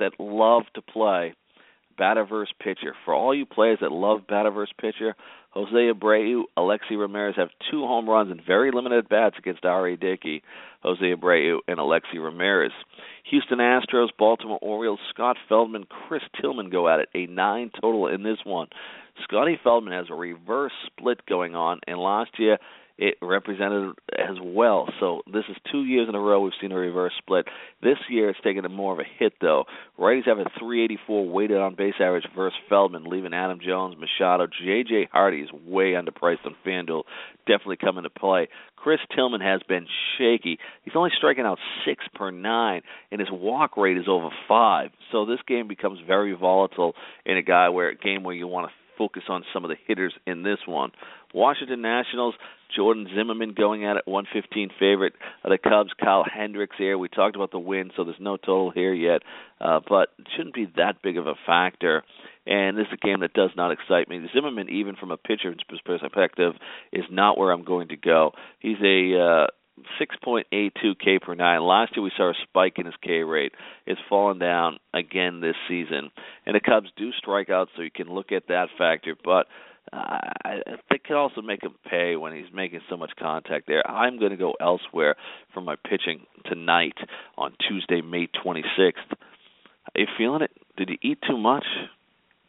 that 0.00 0.18
love 0.18 0.62
to 0.74 0.82
play 0.82 1.34
batter 1.96 2.24
versus 2.24 2.52
pitcher, 2.60 2.96
for 3.04 3.14
all 3.14 3.32
you 3.32 3.46
players 3.46 3.78
that 3.82 3.92
love 3.92 4.26
batter 4.26 4.50
versus 4.50 4.74
pitcher, 4.80 5.14
Jose 5.56 5.90
Abreu, 5.90 6.42
Alexei 6.58 6.96
Ramirez 6.96 7.36
have 7.36 7.48
two 7.70 7.86
home 7.86 8.06
runs 8.06 8.30
and 8.30 8.42
very 8.46 8.70
limited 8.70 9.08
bats 9.08 9.36
against 9.38 9.64
R.A. 9.64 9.96
Dickey, 9.96 10.42
Jose 10.82 11.00
Abreu, 11.00 11.60
and 11.66 11.78
Alexei 11.78 12.18
Ramirez. 12.18 12.72
Houston 13.30 13.56
Astros, 13.56 14.08
Baltimore 14.18 14.58
Orioles, 14.60 14.98
Scott 15.14 15.38
Feldman, 15.48 15.86
Chris 15.88 16.20
Tillman 16.38 16.68
go 16.68 16.88
at 16.88 17.00
it, 17.00 17.08
a 17.14 17.24
nine 17.32 17.70
total 17.80 18.06
in 18.06 18.22
this 18.22 18.36
one. 18.44 18.68
Scotty 19.24 19.58
Feldman 19.64 19.94
has 19.94 20.08
a 20.10 20.14
reverse 20.14 20.72
split 20.88 21.24
going 21.24 21.56
on, 21.56 21.80
and 21.86 21.98
last 21.98 22.32
year 22.38 22.58
it 22.98 23.16
represented 23.20 23.94
as 24.12 24.36
well. 24.42 24.88
So 25.00 25.22
this 25.26 25.44
is 25.50 25.56
two 25.70 25.84
years 25.84 26.08
in 26.08 26.14
a 26.14 26.20
row 26.20 26.40
we've 26.40 26.52
seen 26.60 26.72
a 26.72 26.76
reverse 26.76 27.12
split. 27.18 27.46
This 27.82 27.98
year 28.08 28.30
it's 28.30 28.40
taken 28.42 28.64
a 28.64 28.68
more 28.68 28.92
of 28.92 28.98
a 28.98 29.04
hit 29.18 29.34
though. 29.40 29.64
Righties 29.98 30.26
have 30.26 30.38
a 30.38 30.44
384 30.58 31.28
weighted 31.28 31.58
on 31.58 31.74
base 31.74 31.94
average 32.00 32.26
versus 32.34 32.58
Feldman, 32.68 33.04
leaving 33.04 33.34
Adam 33.34 33.58
Jones, 33.64 33.96
Machado, 33.98 34.46
J.J. 34.46 35.08
Hardy 35.12 35.38
is 35.38 35.50
way 35.52 35.92
underpriced 35.92 36.46
on 36.46 36.56
FanDuel. 36.66 37.02
Definitely 37.46 37.76
coming 37.76 38.04
to 38.04 38.10
play. 38.10 38.48
Chris 38.76 39.00
Tillman 39.14 39.40
has 39.40 39.60
been 39.68 39.86
shaky. 40.16 40.58
He's 40.84 40.94
only 40.94 41.10
striking 41.16 41.44
out 41.44 41.58
six 41.84 42.04
per 42.14 42.30
nine, 42.30 42.82
and 43.10 43.20
his 43.20 43.30
walk 43.30 43.76
rate 43.76 43.98
is 43.98 44.06
over 44.08 44.28
five. 44.48 44.90
So 45.12 45.26
this 45.26 45.40
game 45.46 45.68
becomes 45.68 45.98
very 46.06 46.34
volatile 46.34 46.94
in 47.24 47.36
a 47.36 47.42
guy 47.42 47.68
where 47.68 47.88
a 47.88 47.96
game 47.96 48.22
where 48.22 48.34
you 48.34 48.46
want 48.46 48.68
to 48.68 48.85
focus 48.96 49.24
on 49.28 49.44
some 49.52 49.64
of 49.64 49.70
the 49.70 49.76
hitters 49.86 50.14
in 50.26 50.42
this 50.42 50.58
one. 50.66 50.90
Washington 51.34 51.82
Nationals, 51.82 52.34
Jordan 52.74 53.06
Zimmermann 53.14 53.54
going 53.54 53.84
at 53.84 53.96
it, 53.96 54.06
115 54.06 54.70
favorite. 54.78 55.14
Uh, 55.44 55.50
the 55.50 55.58
Cubs, 55.58 55.90
Kyle 56.02 56.24
Hendricks 56.24 56.76
here. 56.78 56.98
We 56.98 57.08
talked 57.08 57.36
about 57.36 57.50
the 57.50 57.58
win, 57.58 57.90
so 57.96 58.04
there's 58.04 58.16
no 58.20 58.36
total 58.36 58.70
here 58.70 58.94
yet, 58.94 59.22
uh, 59.60 59.80
but 59.86 60.10
shouldn't 60.36 60.54
be 60.54 60.70
that 60.76 61.02
big 61.02 61.16
of 61.16 61.26
a 61.26 61.34
factor. 61.46 62.02
And 62.46 62.76
this 62.78 62.86
is 62.86 62.98
a 63.02 63.06
game 63.06 63.20
that 63.20 63.32
does 63.32 63.50
not 63.56 63.72
excite 63.72 64.08
me. 64.08 64.24
Zimmermann, 64.34 64.70
even 64.70 64.94
from 64.96 65.10
a 65.10 65.16
pitcher's 65.16 65.60
perspective, 65.84 66.54
is 66.92 67.04
not 67.10 67.36
where 67.36 67.50
I'm 67.50 67.64
going 67.64 67.88
to 67.88 67.96
go. 67.96 68.32
He's 68.60 68.78
a 68.82 69.18
uh, 69.18 69.46
6.82 70.00 70.98
K 70.98 71.18
per 71.18 71.34
nine. 71.34 71.62
Last 71.62 71.96
year 71.96 72.02
we 72.02 72.12
saw 72.16 72.30
a 72.30 72.34
spike 72.42 72.74
in 72.78 72.86
his 72.86 72.94
K 73.02 73.22
rate. 73.22 73.52
It's 73.86 74.00
fallen 74.08 74.38
down 74.38 74.78
again 74.94 75.40
this 75.40 75.56
season. 75.68 76.10
And 76.46 76.54
the 76.54 76.60
Cubs 76.60 76.88
do 76.96 77.12
strike 77.12 77.50
out, 77.50 77.68
so 77.76 77.82
you 77.82 77.90
can 77.90 78.08
look 78.08 78.32
at 78.32 78.48
that 78.48 78.68
factor. 78.78 79.14
But 79.22 79.46
uh, 79.92 80.18
they 80.90 80.98
can 80.98 81.16
also 81.16 81.42
make 81.42 81.62
him 81.62 81.74
pay 81.88 82.16
when 82.16 82.34
he's 82.34 82.52
making 82.52 82.80
so 82.90 82.96
much 82.96 83.12
contact 83.18 83.66
there. 83.66 83.88
I'm 83.88 84.18
going 84.18 84.32
to 84.32 84.36
go 84.36 84.54
elsewhere 84.60 85.14
for 85.54 85.60
my 85.60 85.76
pitching 85.76 86.26
tonight 86.44 86.96
on 87.38 87.52
Tuesday, 87.68 88.00
May 88.00 88.28
26th. 88.44 89.12
Are 89.94 90.00
you 90.00 90.06
feeling 90.18 90.42
it? 90.42 90.50
Did 90.76 90.90
you 90.90 90.98
eat 91.02 91.18
too 91.26 91.38
much 91.38 91.64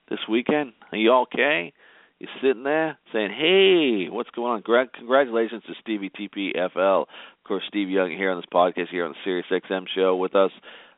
this 0.09 0.19
weekend? 0.29 0.73
Are 0.91 0.97
you 0.97 1.13
okay? 1.13 1.73
You're 2.19 2.29
sitting 2.41 2.63
there 2.63 2.97
saying, 3.13 3.31
"Hey, 3.31 4.09
what's 4.09 4.31
going 4.31 4.51
on?" 4.51 4.89
Congratulations 4.93 5.63
to 5.67 5.75
Stevie 5.81 6.09
TPFL. 6.09 7.01
Of 7.03 7.43
course, 7.43 7.63
Steve 7.67 7.89
Young 7.89 8.09
here 8.09 8.31
on 8.31 8.37
this 8.37 8.45
podcast 8.51 8.89
here 8.89 9.05
on 9.05 9.11
the 9.11 9.17
Sirius 9.23 9.45
XM 9.51 9.87
show 9.87 10.15
with 10.15 10.35
us. 10.35 10.51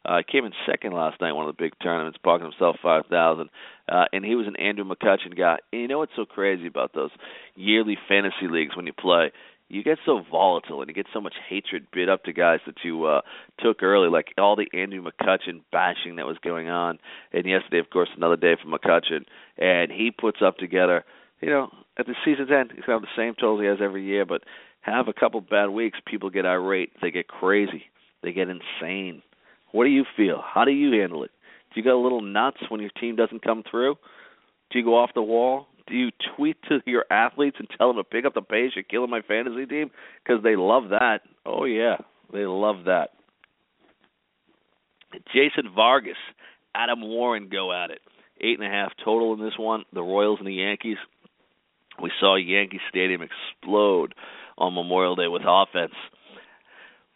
Uh, 0.05 0.21
came 0.25 0.45
in 0.45 0.53
second 0.65 0.93
last 0.93 1.19
night, 1.19 1.33
one 1.33 1.47
of 1.47 1.55
the 1.55 1.61
big 1.61 1.73
tournaments, 1.83 2.17
parking 2.23 2.49
himself 2.49 2.77
five 2.81 3.05
thousand, 3.07 3.49
uh, 3.89 4.05
and 4.13 4.23
he 4.23 4.35
was 4.35 4.47
an 4.47 4.55
Andrew 4.55 4.85
McCutchen 4.85 5.37
guy. 5.37 5.57
And 5.73 5.81
you 5.81 5.87
know 5.89 5.99
what's 5.99 6.15
so 6.15 6.25
crazy 6.25 6.67
about 6.67 6.93
those 6.93 7.11
yearly 7.55 7.97
fantasy 8.07 8.47
leagues 8.49 8.77
when 8.77 8.87
you 8.87 8.93
play? 8.93 9.33
You 9.69 9.83
get 9.83 9.99
so 10.05 10.21
volatile 10.29 10.81
and 10.81 10.89
you 10.89 10.95
get 10.95 11.05
so 11.13 11.21
much 11.21 11.35
hatred 11.47 11.87
bid 11.93 12.09
up 12.09 12.23
to 12.23 12.33
guys 12.33 12.59
that 12.65 12.77
you 12.83 13.05
uh, 13.05 13.21
took 13.59 13.81
early, 13.83 14.09
like 14.09 14.33
all 14.37 14.55
the 14.55 14.67
Andrew 14.77 15.03
McCutchen 15.03 15.61
bashing 15.71 16.15
that 16.17 16.25
was 16.25 16.37
going 16.43 16.69
on. 16.69 16.99
And 17.31 17.45
yesterday, 17.45 17.79
of 17.79 17.89
course, 17.89 18.09
another 18.17 18.35
day 18.35 18.55
for 18.61 18.67
McCutchen, 18.67 19.25
and 19.57 19.91
he 19.91 20.11
puts 20.11 20.39
up 20.43 20.57
together. 20.57 21.05
You 21.39 21.49
know, 21.49 21.69
at 21.97 22.07
the 22.07 22.15
season's 22.25 22.49
end, 22.51 22.71
he's 22.75 22.83
gonna 22.83 22.99
have 22.99 23.01
the 23.01 23.07
same 23.15 23.35
totals 23.35 23.61
he 23.61 23.67
has 23.67 23.77
every 23.81 24.03
year, 24.03 24.25
but 24.25 24.43
have 24.81 25.07
a 25.07 25.13
couple 25.13 25.39
bad 25.41 25.67
weeks, 25.67 25.99
people 26.05 26.29
get 26.29 26.45
irate, 26.45 26.91
they 27.01 27.11
get 27.11 27.27
crazy, 27.27 27.83
they 28.23 28.33
get 28.33 28.49
insane 28.49 29.21
what 29.71 29.83
do 29.83 29.89
you 29.89 30.05
feel? 30.17 30.41
How 30.43 30.65
do 30.65 30.71
you 30.71 30.99
handle 30.99 31.23
it? 31.23 31.31
Do 31.73 31.79
you 31.79 31.83
get 31.83 31.93
a 31.93 31.97
little 31.97 32.21
nuts 32.21 32.57
when 32.69 32.81
your 32.81 32.89
team 32.99 33.15
doesn't 33.15 33.43
come 33.43 33.63
through? 33.69 33.95
Do 34.71 34.79
you 34.79 34.85
go 34.85 34.97
off 34.97 35.11
the 35.13 35.21
wall? 35.21 35.67
Do 35.89 35.95
you 35.95 36.11
tweet 36.35 36.57
to 36.69 36.79
your 36.85 37.05
athletes 37.09 37.57
and 37.59 37.67
tell 37.77 37.87
them 37.87 37.97
to 37.97 38.03
pick 38.03 38.25
up 38.25 38.33
the 38.35 38.41
pace? 38.41 38.71
You're 38.75 38.83
killing 38.83 39.09
my 39.09 39.21
fantasy 39.21 39.65
team 39.65 39.89
because 40.23 40.43
they 40.43 40.55
love 40.55 40.89
that. 40.89 41.21
Oh 41.45 41.65
yeah, 41.65 41.97
they 42.31 42.45
love 42.45 42.85
that. 42.85 43.09
Jason 45.33 45.73
Vargas, 45.75 46.17
Adam 46.75 47.01
Warren 47.01 47.49
go 47.51 47.73
at 47.73 47.89
it. 47.89 47.99
Eight 48.41 48.59
and 48.59 48.67
a 48.67 48.71
half 48.71 48.91
total 49.03 49.33
in 49.33 49.39
this 49.39 49.57
one. 49.57 49.83
The 49.91 50.01
Royals 50.01 50.39
and 50.39 50.47
the 50.47 50.53
Yankees. 50.53 50.97
We 52.01 52.11
saw 52.19 52.35
Yankee 52.35 52.79
Stadium 52.87 53.21
explode 53.21 54.13
on 54.57 54.75
Memorial 54.75 55.15
Day 55.15 55.27
with 55.27 55.41
offense. 55.45 55.93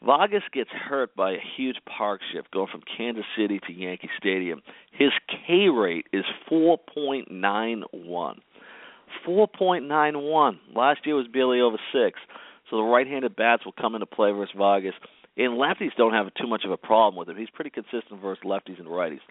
Vargas 0.03 0.43
gets 0.51 0.69
hurt 0.69 1.15
by 1.15 1.31
a 1.31 1.37
huge 1.55 1.77
park 1.85 2.19
shift 2.33 2.51
going 2.51 2.67
from 2.69 2.81
Kansas 2.97 3.23
City 3.37 3.61
to 3.67 3.73
Yankee 3.73 4.09
Stadium. 4.17 4.61
His 4.91 5.11
K 5.29 5.69
rate 5.69 6.07
is 6.11 6.25
4.91. 6.51 8.35
4.91. 9.27 10.59
Last 10.75 11.05
year 11.05 11.15
was 11.15 11.27
barely 11.27 11.61
over 11.61 11.77
6. 11.93 12.19
So 12.69 12.77
the 12.77 12.83
right-handed 12.83 13.35
bats 13.35 13.65
will 13.65 13.73
come 13.73 13.95
into 13.95 14.05
play 14.05 14.31
versus 14.31 14.55
Vargas. 14.57 14.93
And 15.35 15.53
lefties 15.53 15.95
don't 15.97 16.13
have 16.13 16.33
too 16.35 16.47
much 16.47 16.63
of 16.63 16.71
a 16.71 16.77
problem 16.77 17.15
with 17.15 17.27
him. 17.27 17.37
He's 17.37 17.49
pretty 17.49 17.71
consistent 17.71 18.21
versus 18.21 18.43
lefties 18.43 18.79
and 18.79 18.87
righties. 18.87 19.21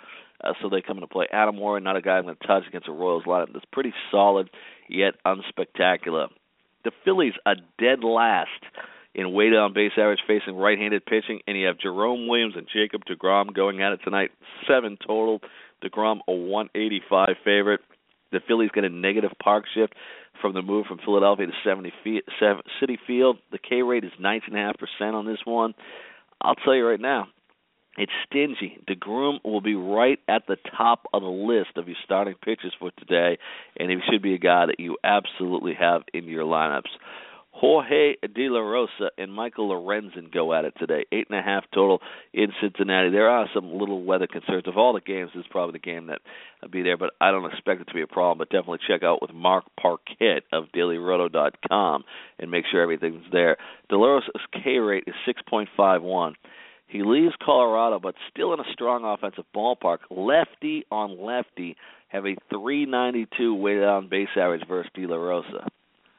Uh, 0.43 0.53
so 0.61 0.69
they 0.69 0.83
come 0.83 0.97
into 0.97 1.07
play. 1.07 1.27
Adam 1.33 1.57
Warren, 1.57 1.85
not 1.85 1.97
a 1.97 2.03
guy 2.03 2.19
I'm 2.19 2.25
going 2.25 2.37
to 2.41 2.47
touch 2.47 2.65
against 2.67 2.89
a 2.89 2.93
Royals 2.93 3.25
lineup 3.25 3.53
that's 3.53 3.65
pretty 3.73 3.95
solid 4.11 4.51
yet 4.89 5.15
unspectacular. 5.25 6.29
The 6.85 6.91
Phillies 7.05 7.35
are 7.47 7.55
dead 7.79 8.03
last 8.03 8.51
in 9.15 9.33
weighted 9.33 9.59
on 9.59 9.73
base 9.73 9.93
average 9.97 10.21
facing 10.27 10.57
right-handed 10.57 11.05
pitching, 11.07 11.41
and 11.47 11.57
you 11.57 11.67
have 11.67 11.79
Jerome 11.79 12.27
Williams 12.27 12.55
and 12.57 12.67
Jacob 12.73 13.03
DeGrom 13.05 13.55
going 13.55 13.83
at 13.83 13.93
it 13.93 14.01
tonight. 14.03 14.31
Seven 14.67 14.97
total. 15.07 15.41
DeGrom 15.85 16.21
a 16.29 16.33
185 16.33 17.29
favorite. 17.45 17.81
The 18.33 18.41
Phillies 18.49 18.71
get 18.75 18.85
a 18.85 18.89
negative 18.89 19.33
park 19.43 19.67
shift 19.73 19.95
from 20.41 20.55
the 20.55 20.63
move 20.63 20.87
from 20.87 20.99
Philadelphia 21.05 21.47
to 21.47 21.53
70 21.65 21.93
feet, 22.03 22.25
Citi 22.41 22.97
Field. 23.07 23.39
The 23.53 23.59
K 23.59 23.83
rate 23.83 24.05
is 24.05 24.13
19.5% 24.21 25.13
on 25.15 25.27
this 25.27 25.39
one. 25.45 25.75
I'll 26.41 26.57
tell 26.57 26.75
you 26.75 26.87
right 26.87 27.01
now, 27.01 27.29
it's 27.99 28.11
stingy. 28.27 28.79
DeGrom 28.89 29.39
will 29.45 29.61
be 29.61 29.75
right 29.75 30.19
at 30.27 30.47
the 30.49 30.57
top 30.77 31.07
of 31.13 31.23
the 31.23 31.29
list 31.29 31.77
of 31.77 31.89
your 31.89 31.97
starting 32.05 32.35
pitchers 32.43 32.75
for 32.79 32.91
today, 32.99 33.39
and 33.79 33.91
he 33.91 33.99
should 34.11 34.23
be 34.23 34.35
a 34.35 34.39
guy 34.39 34.67
that 34.67 34.81
you 34.81 34.97
absolutely 35.05 35.75
have 35.75 36.03
in 36.15 36.25
your 36.25 36.45
lineups. 36.45 36.89
Jorge 37.53 38.17
De 38.35 38.49
La 38.49 38.61
Rosa 38.61 39.11
and 39.19 39.33
Michael 39.33 39.69
Lorenzen 39.69 40.33
go 40.33 40.53
at 40.55 40.65
it 40.65 40.75
today. 40.79 41.05
Eight 41.13 41.27
and 41.31 41.39
a 41.39 41.43
half 41.43 41.65
total 41.73 42.01
in 42.33 42.49
Cincinnati. 42.61 43.11
There 43.11 43.29
are 43.29 43.49
some 43.55 43.79
little 43.79 44.03
weather 44.03 44.27
concerns. 44.27 44.67
Of 44.67 44.79
all 44.79 44.95
the 44.95 45.01
games, 45.01 45.31
this 45.35 45.43
is 45.45 45.51
probably 45.51 45.73
the 45.73 45.91
game 45.91 46.07
that 46.07 46.21
will 46.61 46.71
be 46.71 46.83
there, 46.83 46.97
but 46.97 47.11
I 47.21 47.31
don't 47.31 47.51
expect 47.51 47.83
it 47.83 47.89
to 47.89 47.95
be 47.95 48.03
a 48.03 48.07
problem. 48.07 48.39
But 48.39 48.51
definitely 48.51 48.81
check 48.89 49.03
out 49.03 49.21
with 49.23 49.33
Mark 49.33 49.65
Paquette 49.81 50.45
of 50.53 50.65
DailyRoto.com 50.75 52.05
and 52.39 52.51
make 52.51 52.65
sure 52.71 52.83
everything's 52.83 53.25
there. 53.31 53.57
De 53.89 53.97
La 53.97 54.07
Rosa's 54.07 54.33
K 54.65 54.79
rate 54.79 55.05
is 55.07 55.15
6.51. 55.53 56.35
He 56.89 57.03
leaves 57.03 57.35
Colorado, 57.43 57.99
but 58.01 58.15
still 58.31 58.53
in 58.53 58.61
a 58.61 58.73
strong 58.73 59.05
offensive 59.05 59.45
ballpark. 59.55 59.99
Lefty 60.11 60.85
on 60.91 61.19
lefty 61.21 61.77
have 62.09 62.27
a 62.27 62.37
392 62.51 63.55
weighted 63.55 63.85
on 63.85 64.09
base 64.09 64.29
average 64.37 64.67
versus 64.69 64.91
De 64.95 65.07
La 65.07 65.17
Rosa. 65.17 65.67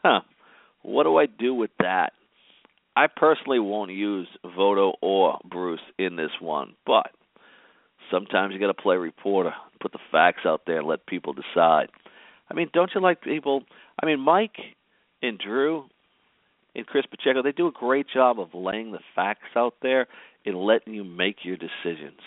Huh. 0.04 0.22
What 0.84 1.04
do 1.04 1.18
I 1.18 1.26
do 1.26 1.54
with 1.54 1.72
that? 1.80 2.14
I 2.96 3.08
personally 3.08 3.60
won't 3.60 3.92
use 3.92 4.28
Votto 4.46 4.94
or 5.02 5.40
Bruce 5.50 5.82
in 5.98 6.16
this 6.16 6.32
one, 6.40 6.76
but 6.86 7.10
sometimes 8.12 8.54
you 8.54 8.60
got 8.60 8.68
to 8.68 8.74
play 8.76 8.98
reporter, 8.98 9.54
put 9.82 9.92
the 9.92 10.00
facts 10.12 10.42
out 10.46 10.62
there, 10.68 10.80
and 10.80 10.88
let 10.88 11.08
people 11.08 11.34
decide. 11.34 11.88
I 12.50 12.54
mean, 12.54 12.70
don't 12.72 12.92
you 12.94 13.02
like 13.02 13.22
people? 13.22 13.64
I 14.02 14.06
mean, 14.06 14.20
Mike 14.20 14.58
and 15.24 15.40
Drew 15.40 15.86
and 16.76 16.86
Chris 16.86 17.06
Pacheco, 17.10 17.42
they 17.42 17.52
do 17.52 17.68
a 17.68 17.72
great 17.72 18.08
job 18.14 18.40
of 18.40 18.50
laying 18.54 18.92
the 18.92 19.00
facts 19.16 19.56
out 19.56 19.76
there 19.82 20.08
and 20.46 20.56
letting 20.58 20.94
you 20.94 21.04
make 21.04 21.38
your 21.44 21.58
decisions. 21.58 22.20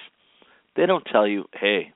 They 0.74 0.86
don't 0.86 1.06
tell 1.10 1.26
you, 1.26 1.44
hey, 1.52 1.92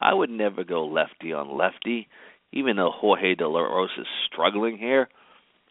I 0.00 0.14
would 0.14 0.30
never 0.30 0.64
go 0.64 0.86
lefty 0.86 1.32
on 1.32 1.56
lefty, 1.56 2.08
even 2.52 2.76
though 2.76 2.90
Jorge 2.92 3.34
De 3.34 3.48
La 3.48 3.60
Rosa 3.60 4.00
is 4.00 4.06
struggling 4.30 4.76
here. 4.76 5.08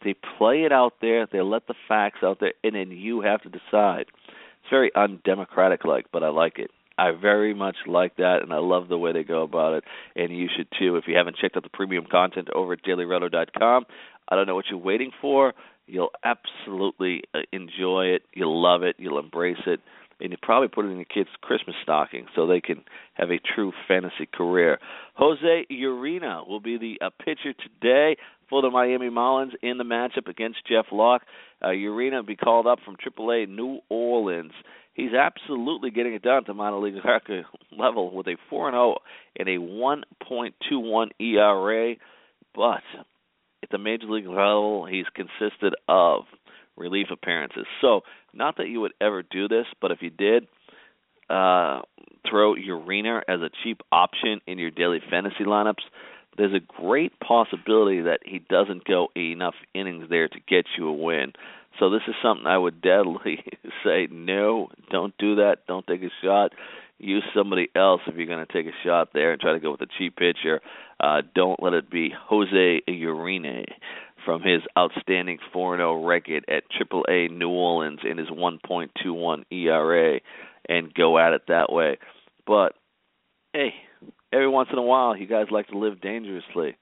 They 0.04 0.14
play 0.38 0.62
it 0.62 0.72
out 0.72 0.94
there. 1.00 1.26
They 1.30 1.40
let 1.40 1.66
the 1.66 1.74
facts 1.88 2.20
out 2.22 2.38
there, 2.40 2.54
and 2.64 2.74
then 2.74 2.90
you 2.90 3.20
have 3.20 3.42
to 3.42 3.48
decide. 3.48 4.06
It's 4.28 4.70
very 4.70 4.90
undemocratic 4.94 5.84
like, 5.84 6.06
but 6.12 6.22
I 6.22 6.28
like 6.28 6.58
it. 6.58 6.70
I 6.98 7.12
very 7.12 7.54
much 7.54 7.76
like 7.86 8.16
that, 8.16 8.42
and 8.42 8.52
I 8.52 8.58
love 8.58 8.88
the 8.88 8.98
way 8.98 9.12
they 9.12 9.24
go 9.24 9.42
about 9.42 9.74
it. 9.74 9.84
And 10.16 10.36
you 10.36 10.48
should 10.54 10.68
too. 10.78 10.96
If 10.96 11.04
you 11.06 11.16
haven't 11.16 11.36
checked 11.36 11.56
out 11.56 11.62
the 11.62 11.70
premium 11.70 12.04
content 12.10 12.48
over 12.54 12.74
at 12.74 12.84
dailyroto.com, 12.84 13.86
I 14.28 14.36
don't 14.36 14.46
know 14.46 14.54
what 14.54 14.66
you're 14.70 14.78
waiting 14.78 15.10
for. 15.20 15.54
You'll 15.86 16.12
absolutely 16.22 17.22
uh, 17.34 17.40
enjoy 17.52 18.06
it. 18.06 18.22
You'll 18.34 18.62
love 18.62 18.82
it. 18.82 18.96
You'll 18.98 19.18
embrace 19.18 19.62
it. 19.66 19.80
And 20.20 20.30
you 20.30 20.36
probably 20.40 20.68
put 20.68 20.84
it 20.84 20.88
in 20.88 20.96
your 20.96 21.06
kids' 21.06 21.30
Christmas 21.40 21.74
stocking 21.82 22.26
so 22.36 22.46
they 22.46 22.60
can 22.60 22.84
have 23.14 23.30
a 23.30 23.38
true 23.38 23.72
fantasy 23.88 24.26
career. 24.30 24.78
Jose 25.14 25.66
Urena 25.70 26.46
will 26.46 26.60
be 26.60 26.76
the 26.76 26.98
uh, 27.04 27.08
pitcher 27.24 27.54
today 27.54 28.18
for 28.50 28.60
the 28.60 28.70
Miami 28.70 29.08
Marlins 29.08 29.52
in 29.62 29.78
the 29.78 29.84
matchup 29.84 30.28
against 30.28 30.66
Jeff 30.68 30.86
Locke. 30.92 31.22
Uh, 31.62 31.68
Urena 31.68 32.26
be 32.26 32.36
called 32.36 32.66
up 32.66 32.80
from 32.84 32.96
AAA 32.96 33.48
New 33.48 33.78
Orleans. 33.88 34.52
He's 34.92 35.14
absolutely 35.14 35.90
getting 35.90 36.14
it 36.14 36.22
done 36.22 36.44
to 36.44 36.52
minor 36.52 36.78
league 36.78 36.96
level 37.78 38.14
with 38.14 38.26
a 38.26 38.36
4 38.50 38.72
0 38.72 38.96
and 39.38 39.48
a 39.48 39.58
1.21 39.58 41.08
ERA. 41.20 41.94
But 42.54 42.82
at 43.62 43.70
the 43.70 43.78
major 43.78 44.06
league 44.06 44.26
level, 44.26 44.86
he's 44.86 45.06
consisted 45.14 45.74
of 45.88 46.24
relief 46.76 47.06
appearances. 47.12 47.66
So, 47.80 48.00
not 48.34 48.56
that 48.56 48.68
you 48.68 48.80
would 48.80 48.94
ever 49.00 49.22
do 49.22 49.48
this, 49.48 49.66
but 49.80 49.90
if 49.90 49.98
you 50.02 50.10
did, 50.10 50.46
uh, 51.28 51.82
throw 52.28 52.54
Urena 52.54 53.20
as 53.28 53.40
a 53.40 53.50
cheap 53.62 53.80
option 53.92 54.40
in 54.46 54.58
your 54.58 54.70
daily 54.70 55.00
fantasy 55.10 55.44
lineups 55.44 55.84
there's 56.36 56.54
a 56.54 56.80
great 56.80 57.18
possibility 57.20 58.02
that 58.02 58.20
he 58.24 58.38
doesn't 58.38 58.84
go 58.84 59.08
enough 59.16 59.54
innings 59.74 60.06
there 60.08 60.28
to 60.28 60.40
get 60.48 60.66
you 60.78 60.88
a 60.88 60.92
win. 60.92 61.32
So 61.78 61.90
this 61.90 62.02
is 62.08 62.14
something 62.22 62.46
I 62.46 62.58
would 62.58 62.80
deadly 62.82 63.44
say 63.84 64.08
no, 64.10 64.68
don't 64.90 65.14
do 65.18 65.36
that. 65.36 65.66
Don't 65.66 65.86
take 65.86 66.02
a 66.02 66.10
shot. 66.22 66.52
Use 66.98 67.24
somebody 67.34 67.68
else 67.74 68.02
if 68.06 68.16
you're 68.16 68.26
going 68.26 68.44
to 68.46 68.52
take 68.52 68.66
a 68.66 68.76
shot 68.84 69.08
there 69.14 69.32
and 69.32 69.40
try 69.40 69.52
to 69.52 69.60
go 69.60 69.70
with 69.70 69.80
a 69.80 69.86
cheap 69.98 70.16
pitcher. 70.16 70.60
Uh, 70.98 71.22
don't 71.34 71.62
let 71.62 71.72
it 71.72 71.90
be 71.90 72.12
Jose 72.28 72.82
Urena 72.86 73.64
from 74.24 74.42
his 74.42 74.60
outstanding 74.76 75.38
4-0 75.54 76.06
record 76.06 76.44
at 76.48 76.64
AAA 76.70 77.30
New 77.30 77.48
Orleans 77.48 78.00
in 78.04 78.18
his 78.18 78.28
1.21 78.28 79.44
ERA 79.50 80.20
and 80.68 80.92
go 80.92 81.18
at 81.18 81.32
it 81.32 81.42
that 81.48 81.72
way. 81.72 81.96
But 82.46 82.74
hey, 83.54 83.72
every 84.32 84.48
once 84.48 84.68
in 84.72 84.78
a 84.78 84.82
while 84.82 85.16
you 85.16 85.26
guys 85.26 85.46
like 85.50 85.68
to 85.68 85.78
live 85.78 86.00
dangerously. 86.00 86.76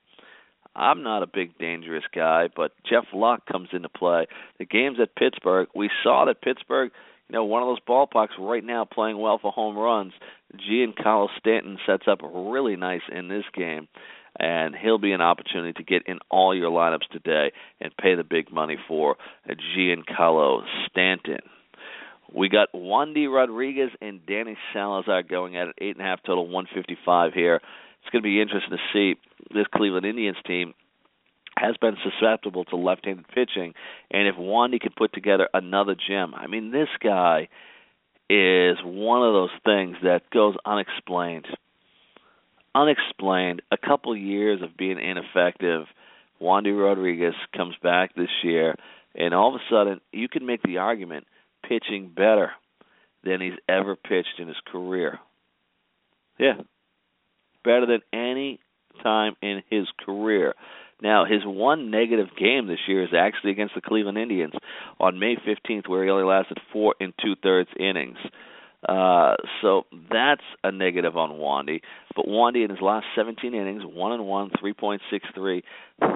I'm 0.75 1.03
not 1.03 1.23
a 1.23 1.27
big 1.27 1.59
dangerous 1.59 2.05
guy, 2.15 2.49
but 2.55 2.73
Jeff 2.89 3.05
Locke 3.13 3.47
comes 3.47 3.69
into 3.73 3.89
play. 3.89 4.27
The 4.59 4.65
games 4.65 4.99
at 5.03 5.17
Pittsburgh, 5.17 5.69
we 5.75 5.91
saw 6.05 6.27
that 6.27 6.41
Pittsburgh, 6.41 6.93
you 7.29 7.33
know, 7.33 7.45
one 7.45 7.63
of 7.63 7.69
those 7.69 7.81
ballparks 7.89 8.39
right 8.39 8.65
now 8.65 8.85
playing 8.85 9.19
well 9.19 9.39
for 9.41 9.51
home 9.51 9.77
runs. 9.77 10.13
Giancarlo 10.57 11.29
Stanton 11.39 11.79
sets 11.85 12.05
up 12.09 12.21
really 12.23 12.77
nice 12.77 13.03
in 13.11 13.29
this 13.29 13.45
game, 13.55 13.89
and 14.39 14.75
he'll 14.75 14.99
be 14.99 15.13
an 15.13 15.21
opportunity 15.21 15.73
to 15.73 15.83
get 15.83 16.07
in 16.07 16.19
all 16.31 16.55
your 16.57 16.71
lineups 16.71 17.09
today 17.11 17.53
and 17.81 17.97
pay 17.97 18.15
the 18.15 18.25
big 18.25 18.53
money 18.53 18.77
for 18.87 19.17
Giancarlo 19.49 20.63
Stanton. 20.89 21.41
We 22.33 22.49
got 22.49 22.73
Wandy 22.73 23.33
Rodriguez 23.33 23.91
and 24.01 24.25
Danny 24.27 24.57
Salazar 24.73 25.23
going 25.23 25.57
at 25.57 25.69
it, 25.69 25.75
eight 25.79 25.97
and 25.97 26.01
a 26.01 26.09
half 26.09 26.23
total, 26.23 26.45
155 26.45 27.33
here. 27.33 27.57
It's 27.57 28.11
going 28.13 28.23
to 28.23 28.27
be 28.27 28.41
interesting 28.41 28.77
to 28.77 28.93
see. 28.93 29.19
This 29.53 29.67
Cleveland 29.75 30.05
Indians 30.05 30.37
team 30.47 30.75
has 31.57 31.77
been 31.81 31.97
susceptible 32.03 32.65
to 32.67 32.77
left-handed 32.77 33.27
pitching, 33.29 33.73
and 34.11 34.29
if 34.29 34.37
Wandy 34.37 34.81
can 34.81 34.93
put 34.97 35.13
together 35.13 35.49
another 35.55 35.95
gem, 35.95 36.35
I 36.35 36.47
mean, 36.47 36.71
this 36.71 36.89
guy 37.03 37.49
is 38.31 38.77
one 38.85 39.27
of 39.27 39.33
those 39.33 39.51
things 39.65 39.97
that 40.03 40.29
goes 40.31 40.55
unexplained. 40.65 41.47
Unexplained. 42.75 43.63
A 43.73 43.79
couple 43.79 44.15
years 44.15 44.61
of 44.63 44.77
being 44.77 45.01
ineffective. 45.01 45.87
Wandy 46.41 46.79
Rodriguez 46.79 47.35
comes 47.57 47.75
back 47.83 48.15
this 48.15 48.29
year, 48.45 48.77
and 49.15 49.33
all 49.33 49.55
of 49.55 49.61
a 49.61 49.65
sudden, 49.75 50.01
you 50.13 50.29
can 50.29 50.45
make 50.45 50.63
the 50.63 50.77
argument– 50.77 51.27
pitching 51.67 52.13
better 52.15 52.53
than 53.25 53.41
he's 53.41 53.59
ever 53.69 53.97
pitched 53.97 54.39
in 54.39 54.49
his 54.49 54.57
career. 54.71 55.19
Yeah. 56.39 56.55
Better 57.65 57.87
than 57.87 58.01
any 58.13 58.61
time 59.03 59.35
in 59.43 59.63
his 59.71 59.87
career. 60.05 60.55
Now, 61.01 61.25
his 61.25 61.43
one 61.45 61.91
negative 61.91 62.29
game 62.37 62.67
this 62.67 62.81
year 62.89 63.05
is 63.05 63.11
actually 63.17 63.53
against 63.53 63.75
the 63.75 63.81
Cleveland 63.81 64.19
Indians 64.19 64.55
on 64.99 65.19
May 65.19 65.37
15th, 65.37 65.89
where 65.89 66.05
he 66.05 66.11
only 66.11 66.25
lasted 66.25 66.59
four 66.73 66.95
and 67.01 67.13
two 67.23 67.35
thirds 67.41 67.71
innings. 67.79 68.19
Uh, 68.87 69.35
so 69.61 69.87
that's 70.11 70.43
a 70.63 70.71
negative 70.71 71.17
on 71.17 71.31
Wandy. 71.31 71.81
But 72.15 72.27
Wandy 72.27 72.65
in 72.65 72.71
his 72.71 72.81
last 72.81 73.07
17 73.17 73.55
innings, 73.55 73.83
one 73.85 74.13
and 74.13 74.27
one, 74.27 74.51
3.63, 74.63 75.63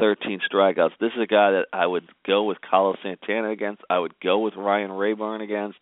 13 0.00 0.40
strikeouts. 0.52 0.90
This 1.00 1.10
is 1.16 1.22
a 1.22 1.26
guy 1.26 1.52
that 1.52 1.66
I 1.72 1.86
would 1.86 2.08
go 2.26 2.44
with 2.44 2.58
Carlos 2.60 2.96
Santana 3.02 3.50
against. 3.50 3.82
I 3.90 3.98
would 3.98 4.14
go 4.20 4.38
with 4.38 4.54
Ryan 4.56 4.92
Raburn 4.92 5.40
against, 5.40 5.78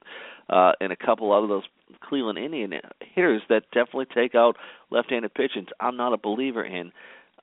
uh, 0.49 0.73
and 0.81 0.91
a 0.93 0.97
couple 0.97 1.33
of 1.37 1.49
those 1.49 1.65
Cleveland 2.03 2.39
Indian 2.39 2.73
hitters 3.15 3.43
that 3.51 3.65
definitely 3.75 4.07
take 4.15 4.35
out 4.35 4.57
left-handed 4.91 5.35
pitching. 5.35 5.67
I'm 5.81 5.97
not 5.97 6.15
a 6.15 6.19
believer 6.19 6.65
in. 6.65 6.93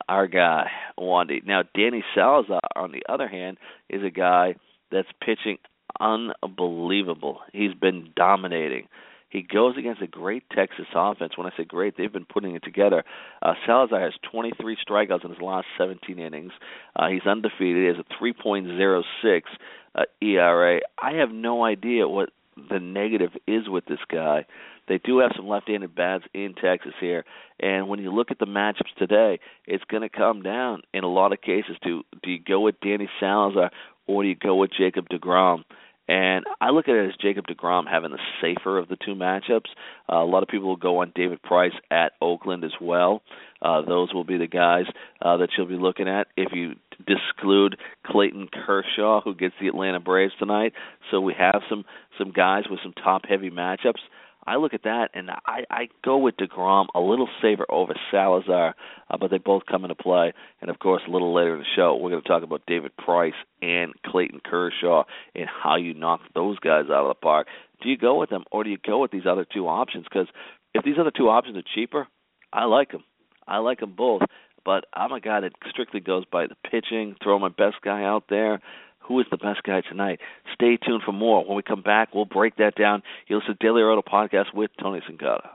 our 0.09 0.27
guy 0.27 0.67
Wandy. 0.99 1.45
Now 1.45 1.63
Danny 1.75 2.03
Salazar, 2.15 2.61
on 2.75 2.91
the 2.91 3.03
other 3.11 3.27
hand, 3.27 3.57
is 3.89 4.03
a 4.03 4.09
guy 4.09 4.55
that's 4.91 5.07
pitching 5.21 5.57
unbelievable. 5.99 7.39
He's 7.53 7.73
been 7.73 8.09
dominating. 8.15 8.87
He 9.29 9.41
goes 9.41 9.77
against 9.77 10.01
a 10.01 10.07
great 10.07 10.43
Texas 10.49 10.85
offense. 10.95 11.37
When 11.37 11.47
I 11.47 11.51
say 11.57 11.65
great, 11.65 11.95
they've 11.97 12.11
been 12.11 12.25
putting 12.25 12.55
it 12.55 12.63
together. 12.63 13.03
Uh, 13.41 13.53
Salazar 13.65 13.99
has 13.99 14.13
23 14.31 14.77
strikeouts 14.87 15.25
in 15.25 15.31
his 15.31 15.41
last 15.41 15.67
17 15.77 16.17
innings. 16.17 16.53
Uh, 16.95 17.07
he's 17.07 17.25
undefeated. 17.25 17.81
He 17.81 17.87
has 17.87 17.97
a 17.97 18.23
3.06 18.23 19.41
uh, 19.95 20.03
ERA. 20.21 20.79
I 21.01 21.13
have 21.13 21.31
no 21.31 21.63
idea 21.63 22.07
what 22.07 22.29
the 22.69 22.79
negative 22.79 23.31
is 23.47 23.67
with 23.67 23.85
this 23.85 23.99
guy. 24.09 24.45
They 24.87 24.99
do 25.03 25.19
have 25.19 25.31
some 25.35 25.47
left-handed 25.47 25.93
bats 25.95 26.23
in 26.33 26.53
Texas 26.53 26.93
here, 26.99 27.25
and 27.59 27.89
when 27.89 27.99
you 27.99 28.13
look 28.13 28.31
at 28.31 28.39
the 28.39 28.45
matchups 28.45 28.95
today, 28.97 29.39
it's 29.65 29.83
going 29.83 30.03
to 30.03 30.09
come 30.09 30.41
down 30.41 30.81
in 30.93 31.03
a 31.03 31.09
lot 31.09 31.33
of 31.33 31.41
cases 31.41 31.75
to 31.83 32.03
do 32.23 32.31
you 32.31 32.39
go 32.39 32.61
with 32.61 32.79
Danny 32.79 33.09
Salazar 33.19 33.69
or 34.07 34.23
do 34.23 34.29
you 34.29 34.35
go 34.35 34.55
with 34.55 34.71
Jacob 34.71 35.09
DeGrom? 35.09 35.63
And 36.07 36.45
I 36.61 36.69
look 36.69 36.87
at 36.87 36.95
it 36.95 37.09
as 37.09 37.15
Jacob 37.21 37.45
DeGrom 37.47 37.89
having 37.89 38.11
the 38.11 38.19
safer 38.41 38.77
of 38.77 38.87
the 38.87 38.95
two 38.95 39.13
matchups. 39.13 39.67
Uh, 40.11 40.17
a 40.17 40.25
lot 40.25 40.43
of 40.43 40.49
people 40.49 40.69
will 40.69 40.77
go 40.77 41.01
on 41.01 41.11
David 41.15 41.41
Price 41.41 41.73
at 41.91 42.13
Oakland 42.21 42.63
as 42.63 42.71
well. 42.81 43.21
Uh, 43.61 43.81
those 43.81 44.13
will 44.13 44.23
be 44.23 44.37
the 44.37 44.47
guys 44.47 44.85
uh, 45.21 45.37
that 45.37 45.49
you'll 45.57 45.67
be 45.67 45.75
looking 45.75 46.07
at 46.07 46.27
if 46.37 46.53
you 46.53 46.75
disclude 47.05 47.77
Clayton 48.05 48.49
Kershaw, 48.65 49.21
who 49.21 49.35
gets 49.35 49.55
the 49.59 49.67
Atlanta 49.67 49.99
Braves 49.99 50.33
tonight. 50.39 50.73
So 51.11 51.19
we 51.19 51.33
have 51.37 51.61
some 51.69 51.83
some 52.17 52.31
guys 52.31 52.63
with 52.69 52.79
some 52.81 52.93
top 52.93 53.23
heavy 53.27 53.49
matchups. 53.49 54.01
I 54.47 54.55
look 54.55 54.73
at 54.73 54.83
that 54.83 55.09
and 55.13 55.29
I, 55.29 55.65
I 55.69 55.89
go 56.03 56.17
with 56.17 56.37
Degrom 56.37 56.87
a 56.95 57.01
little 57.01 57.27
safer 57.41 57.65
over 57.69 57.93
Salazar, 58.09 58.75
uh, 59.09 59.17
but 59.17 59.29
they 59.29 59.37
both 59.37 59.63
come 59.69 59.83
into 59.83 59.95
play. 59.95 60.33
And 60.61 60.69
of 60.69 60.79
course, 60.79 61.01
a 61.05 61.11
little 61.11 61.35
later 61.35 61.53
in 61.53 61.59
the 61.59 61.65
show, 61.75 61.97
we're 61.97 62.11
going 62.11 62.21
to 62.21 62.27
talk 62.27 62.43
about 62.43 62.61
David 62.65 62.95
Price 62.95 63.33
and 63.61 63.93
Clayton 64.05 64.39
Kershaw 64.45 65.03
and 65.35 65.47
how 65.47 65.75
you 65.75 65.93
knock 65.93 66.21
those 66.33 66.57
guys 66.59 66.85
out 66.85 67.03
of 67.03 67.09
the 67.09 67.21
park. 67.21 67.47
Do 67.83 67.89
you 67.89 67.97
go 67.97 68.17
with 68.17 68.29
them 68.29 68.45
or 68.49 68.63
do 68.63 68.69
you 68.69 68.77
go 68.83 68.99
with 69.01 69.11
these 69.11 69.25
other 69.29 69.45
two 69.45 69.67
options? 69.67 70.05
Because 70.05 70.27
if 70.73 70.85
these 70.85 70.95
other 70.97 71.11
two 71.15 71.27
options 71.27 71.57
are 71.57 71.63
cheaper, 71.75 72.07
I 72.53 72.65
like 72.65 72.91
them. 72.91 73.03
I 73.45 73.57
like 73.57 73.81
them 73.81 73.95
both. 73.97 74.21
But 74.63 74.85
I'm 74.93 75.11
a 75.11 75.19
guy 75.19 75.41
that 75.41 75.53
strictly 75.69 75.99
goes 75.99 76.23
by 76.25 76.47
the 76.47 76.55
pitching, 76.69 77.15
throw 77.21 77.37
my 77.37 77.49
best 77.49 77.77
guy 77.83 78.03
out 78.03 78.25
there 78.29 78.61
who 79.07 79.19
is 79.19 79.25
the 79.31 79.37
best 79.37 79.63
guy 79.63 79.81
tonight. 79.81 80.19
Stay 80.53 80.77
tuned 80.77 81.01
for 81.05 81.13
more. 81.13 81.45
When 81.45 81.55
we 81.55 81.63
come 81.63 81.81
back, 81.81 82.13
we'll 82.13 82.25
break 82.25 82.57
that 82.57 82.75
down. 82.75 83.01
You 83.27 83.37
listen 83.37 83.55
to 83.57 83.65
Daily 83.65 83.81
Roto 83.81 84.01
Podcast 84.01 84.53
with 84.53 84.71
Tony 84.81 85.01
Cincotta. 85.09 85.47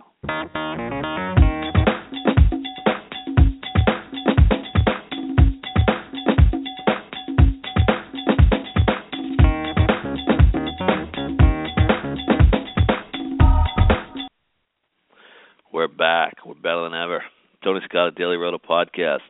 We're 15.73 15.89
back. 15.89 16.37
We're 16.47 16.55
better 16.55 16.85
than 16.85 16.95
ever. 16.95 17.23
Tony 17.65 17.81
Scott, 17.85 18.15
Daily 18.15 18.37
Roto 18.37 18.59
Podcast. 18.59 19.21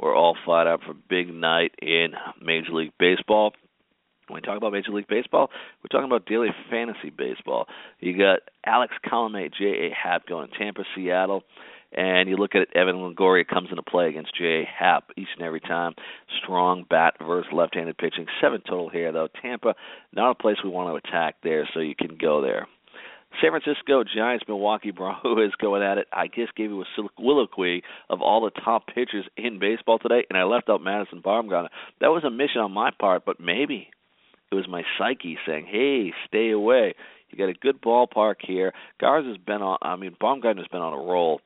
We're 0.00 0.16
all 0.16 0.36
fired 0.46 0.66
up 0.66 0.80
for 0.86 0.94
big 0.94 1.32
night 1.32 1.72
in 1.82 2.12
Major 2.40 2.72
League 2.72 2.92
Baseball. 2.98 3.52
When 4.28 4.36
we 4.36 4.40
talk 4.40 4.56
about 4.56 4.72
Major 4.72 4.92
League 4.92 5.08
Baseball, 5.08 5.50
we're 5.82 5.88
talking 5.90 6.10
about 6.10 6.24
daily 6.24 6.48
fantasy 6.70 7.10
baseball. 7.10 7.66
You 7.98 8.16
got 8.16 8.40
Alex 8.64 8.94
Colomé, 9.04 9.52
J.A. 9.52 9.90
Happ 9.92 10.26
going 10.26 10.48
Tampa, 10.58 10.84
Seattle, 10.94 11.42
and 11.92 12.30
you 12.30 12.36
look 12.36 12.54
at 12.54 12.62
it, 12.62 12.68
Evan 12.74 12.96
Longoria 12.96 13.46
comes 13.46 13.68
into 13.70 13.82
play 13.82 14.08
against 14.08 14.34
J.A. 14.38 14.64
Happ 14.64 15.10
each 15.18 15.28
and 15.36 15.44
every 15.44 15.60
time. 15.60 15.94
Strong 16.42 16.86
bat 16.88 17.14
versus 17.20 17.52
left-handed 17.52 17.98
pitching. 17.98 18.26
Seven 18.40 18.62
total 18.62 18.88
here, 18.88 19.12
though. 19.12 19.28
Tampa, 19.42 19.74
not 20.14 20.30
a 20.30 20.34
place 20.34 20.56
we 20.64 20.70
want 20.70 20.88
to 20.88 21.08
attack 21.08 21.34
there, 21.42 21.68
so 21.74 21.80
you 21.80 21.96
can 21.96 22.16
go 22.16 22.40
there. 22.40 22.68
San 23.40 23.50
Francisco 23.50 24.04
Giants, 24.04 24.44
Milwaukee 24.48 24.90
Brewers 24.90 25.52
going 25.60 25.82
at 25.82 25.98
it. 25.98 26.08
I 26.12 26.26
just 26.26 26.54
gave 26.56 26.70
you 26.70 26.82
a 26.82 27.08
soliloquy 27.16 27.82
of 28.08 28.20
all 28.20 28.42
the 28.42 28.50
top 28.50 28.86
pitchers 28.86 29.26
in 29.36 29.58
baseball 29.58 29.98
today, 29.98 30.24
and 30.28 30.38
I 30.38 30.44
left 30.44 30.68
out 30.68 30.82
Madison 30.82 31.22
Bumgarner. 31.22 31.68
That 32.00 32.08
was 32.08 32.24
a 32.24 32.30
mission 32.30 32.60
on 32.60 32.72
my 32.72 32.90
part, 32.90 33.24
but 33.24 33.40
maybe 33.40 33.88
it 34.50 34.54
was 34.54 34.68
my 34.68 34.82
psyche 34.98 35.38
saying, 35.46 35.66
"Hey, 35.66 36.12
stay 36.26 36.50
away." 36.50 36.94
You 37.30 37.38
got 37.38 37.48
a 37.48 37.54
good 37.54 37.80
ballpark 37.80 38.36
here. 38.40 38.72
Garza's 39.00 39.38
been 39.38 39.62
on. 39.62 39.78
I 39.80 39.96
mean, 39.96 40.16
Bumgarner's 40.20 40.68
been 40.68 40.82
on 40.82 40.92
a 40.92 40.96
roll, 40.96 41.40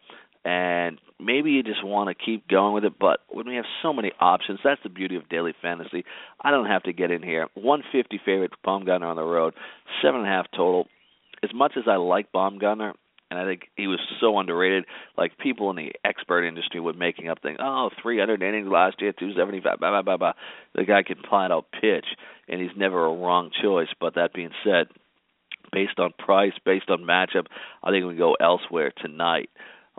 and 0.44 0.98
maybe 1.20 1.50
you 1.50 1.62
just 1.62 1.84
want 1.84 2.08
to 2.08 2.14
keep 2.14 2.48
going 2.48 2.72
with 2.72 2.84
it. 2.84 2.98
But 2.98 3.20
when 3.28 3.46
we 3.46 3.56
have 3.56 3.66
so 3.82 3.92
many 3.92 4.10
options, 4.18 4.60
that's 4.64 4.82
the 4.82 4.88
beauty 4.88 5.16
of 5.16 5.28
daily 5.28 5.52
fantasy. 5.60 6.04
I 6.40 6.50
don't 6.50 6.66
have 6.66 6.84
to 6.84 6.92
get 6.92 7.10
in 7.10 7.22
here. 7.22 7.48
150 7.54 8.18
favorite 8.24 8.52
Bumgarner 8.66 9.04
on 9.04 9.16
the 9.16 9.22
road, 9.22 9.54
seven 10.02 10.20
and 10.20 10.28
a 10.28 10.32
half 10.32 10.46
total 10.50 10.88
as 11.44 11.54
much 11.54 11.72
as 11.76 11.84
I 11.86 11.96
like 11.96 12.32
Bumgarner, 12.32 12.94
and 13.30 13.38
I 13.38 13.44
think 13.44 13.70
he 13.76 13.86
was 13.86 14.00
so 14.20 14.38
underrated. 14.38 14.84
Like 15.16 15.38
people 15.38 15.70
in 15.70 15.76
the 15.76 15.92
expert 16.04 16.44
industry 16.44 16.80
were 16.80 16.92
making 16.92 17.28
up 17.28 17.42
things. 17.42 17.58
Oh, 17.60 17.90
300 18.02 18.42
innings 18.42 18.68
last 18.68 19.00
year, 19.00 19.12
275. 19.12 19.78
Blah 19.78 19.90
blah 19.90 20.02
blah 20.02 20.16
blah. 20.16 20.32
The 20.74 20.84
guy 20.84 21.02
can 21.02 21.16
flat 21.28 21.50
out 21.50 21.66
pitch, 21.72 22.06
and 22.48 22.60
he's 22.60 22.76
never 22.76 23.04
a 23.04 23.14
wrong 23.14 23.50
choice. 23.62 23.88
But 24.00 24.14
that 24.14 24.32
being 24.32 24.50
said, 24.64 24.86
based 25.72 25.98
on 25.98 26.12
price, 26.18 26.52
based 26.64 26.90
on 26.90 27.00
matchup, 27.00 27.46
I 27.82 27.90
think 27.90 28.06
we 28.06 28.16
go 28.16 28.34
elsewhere 28.40 28.92
tonight. 29.02 29.50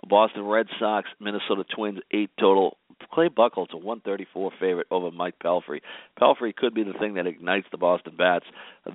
Boston 0.08 0.44
Red 0.44 0.68
Sox, 0.80 1.10
Minnesota 1.20 1.64
Twins, 1.76 2.00
eight 2.12 2.32
total. 2.40 2.78
Clay 3.12 3.30
Buchholz 3.30 3.74
a 3.74 3.78
134 3.78 4.52
favorite 4.60 4.88
over 4.92 5.12
Mike 5.12 5.36
Pelfrey. 5.44 5.82
Pelfrey 6.20 6.56
could 6.56 6.74
be 6.74 6.84
the 6.84 6.94
thing 6.94 7.16
that 7.16 7.28
ignites 7.28 7.68
the 7.72 7.78
Boston 7.78 8.16
Bats. 8.18 8.46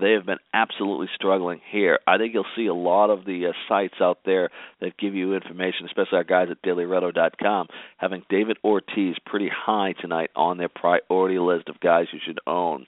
They 0.01 0.13
have 0.13 0.27
been 0.27 0.39
absolutely 0.53 1.09
struggling 1.15 1.61
here. 1.71 1.99
I 2.07 2.19
think 2.19 2.35
you'll 2.35 2.45
see 2.57 2.67
a 2.67 2.75
lot 2.75 3.11
of 3.11 3.25
the 3.25 3.47
uh, 3.47 3.53
sites 3.69 3.95
out 4.01 4.19
there 4.25 4.51
that 4.81 4.99
give 4.99 5.15
you 5.15 5.35
information, 5.35 5.87
especially 5.87 6.19
our 6.19 6.25
guys 6.25 6.49
at 6.51 6.63
DailyRoto.com, 6.63 7.69
having 7.97 8.23
David 8.29 8.59
Ortiz 8.65 9.17
pretty 9.25 9.49
high 9.49 9.95
tonight 10.01 10.31
on 10.37 10.59
their 10.59 10.69
priority 10.69 11.39
list 11.39 11.69
of 11.69 11.81
guys 11.81 12.07
you 12.13 12.21
should 12.25 12.41
own 12.47 12.87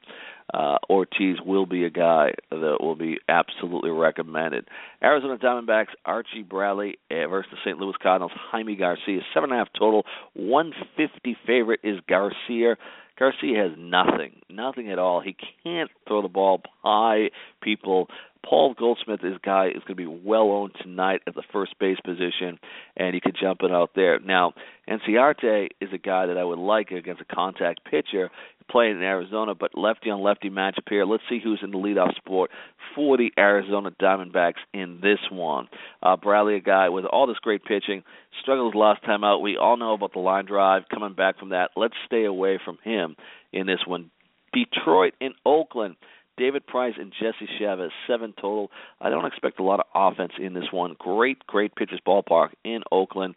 uh, 0.52 0.78
Ortiz 0.88 1.38
will 1.44 1.66
be 1.66 1.85
a 1.85 1.90
guy 1.90 2.33
that 2.50 2.78
will 2.81 2.96
be 2.96 3.18
absolutely 3.28 3.90
recommended. 3.90 4.68
Arizona 5.02 5.37
Diamondbacks, 5.38 5.94
Archie 6.05 6.42
Bradley 6.42 6.98
uh, 7.11 7.26
versus 7.28 7.50
the 7.52 7.59
St. 7.64 7.78
Louis 7.78 7.94
Cardinals, 8.02 8.33
Jaime 8.50 8.76
Garcia, 8.76 9.20
seven 9.35 9.50
and 9.50 9.61
a 9.61 9.64
half 9.64 9.72
total, 9.78 10.05
150 10.35 11.37
favorite 11.46 11.81
is 11.83 11.98
Garcia. 12.09 12.76
Garcia 13.18 13.62
has 13.62 13.72
nothing, 13.78 14.40
nothing 14.48 14.90
at 14.90 14.98
all. 14.98 15.20
He 15.20 15.37
can't 15.62 15.90
throw 16.09 16.22
the 16.22 16.28
ball 16.28 16.62
high. 16.83 17.31
People 17.62 18.09
Paul 18.44 18.74
Goldschmidt, 18.74 19.22
this 19.22 19.38
guy 19.44 19.68
is 19.68 19.83
going 19.87 19.88
to 19.88 19.94
be 19.94 20.07
well 20.07 20.50
owned 20.50 20.72
tonight 20.83 21.22
at 21.26 21.35
the 21.35 21.44
first 21.52 21.78
base 21.78 21.98
position, 22.05 22.59
and 22.96 23.14
he 23.14 23.20
could 23.20 23.37
jump 23.40 23.61
it 23.62 23.70
out 23.70 23.90
there. 23.94 24.18
Now, 24.18 24.52
Inciarte 24.88 25.68
is 25.81 25.90
a 25.92 25.98
guy 25.98 26.26
that 26.26 26.37
I 26.37 26.44
would 26.44 26.59
like 26.59 26.90
against 26.90 27.22
a 27.22 27.35
contact 27.35 27.85
pitcher 27.88 28.31
playing 28.70 28.96
in 28.96 29.02
Arizona, 29.02 29.55
but 29.55 29.76
lefty 29.76 30.11
on 30.11 30.22
lefty 30.22 30.50
matchup 30.50 30.88
here. 30.88 31.05
Let's 31.05 31.22
see 31.28 31.40
who's 31.42 31.61
in 31.62 31.70
the 31.70 31.78
leadoff 31.78 32.16
sport 32.16 32.50
for 32.94 33.16
the 33.16 33.31
Arizona 33.38 33.90
Diamondbacks 33.90 34.61
in 34.72 34.98
this 35.02 35.18
one. 35.31 35.68
Uh, 36.02 36.16
Bradley, 36.16 36.57
a 36.57 36.61
guy 36.61 36.88
with 36.88 37.05
all 37.05 37.26
this 37.26 37.38
great 37.38 37.64
pitching, 37.64 38.02
struggled 38.40 38.74
last 38.74 39.05
time 39.05 39.24
out. 39.24 39.40
We 39.40 39.57
all 39.57 39.76
know 39.76 39.94
about 39.94 40.14
the 40.14 40.20
line 40.20 40.46
drive 40.46 40.83
coming 40.92 41.14
back 41.14 41.38
from 41.38 41.50
that. 41.50 41.70
Let's 41.76 41.94
stay 42.07 42.24
away 42.24 42.59
from 42.64 42.78
him 42.83 43.16
in 43.52 43.66
this 43.66 43.81
one. 43.87 44.11
Detroit 44.52 45.14
in 45.20 45.33
Oakland. 45.46 45.96
David 46.37 46.66
Price 46.66 46.95
and 46.99 47.12
Jesse 47.12 47.51
Chavez, 47.59 47.90
seven 48.07 48.33
total. 48.35 48.71
I 49.01 49.11
don't 49.11 49.27
expect 49.27 49.61
a 49.61 49.62
lot 49.62 49.81
of 49.81 49.87
offense 49.95 50.33
in 50.38 50.55
this 50.55 50.73
one. 50.73 50.97
Great, 50.99 51.47
great 51.47 51.75
pitchers 51.75 52.01
ballpark 52.07 52.51
in 52.64 52.83
Oakland. 52.90 53.35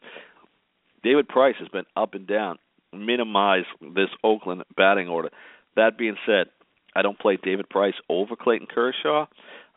David 1.04 1.28
Price 1.28 1.56
has 1.60 1.68
been 1.68 1.86
up 1.96 2.14
and 2.14 2.26
down. 2.26 2.58
Minimize 2.94 3.66
this 3.82 4.10
Oakland 4.24 4.64
batting 4.76 5.08
order. 5.08 5.30
That 5.76 5.98
being 5.98 6.16
said, 6.26 6.48
I 6.96 7.02
don't 7.02 7.20
play 7.20 7.38
David 7.42 7.70
Price 7.70 7.96
over 8.10 8.36
Clayton 8.36 8.68
Kershaw. 8.74 9.26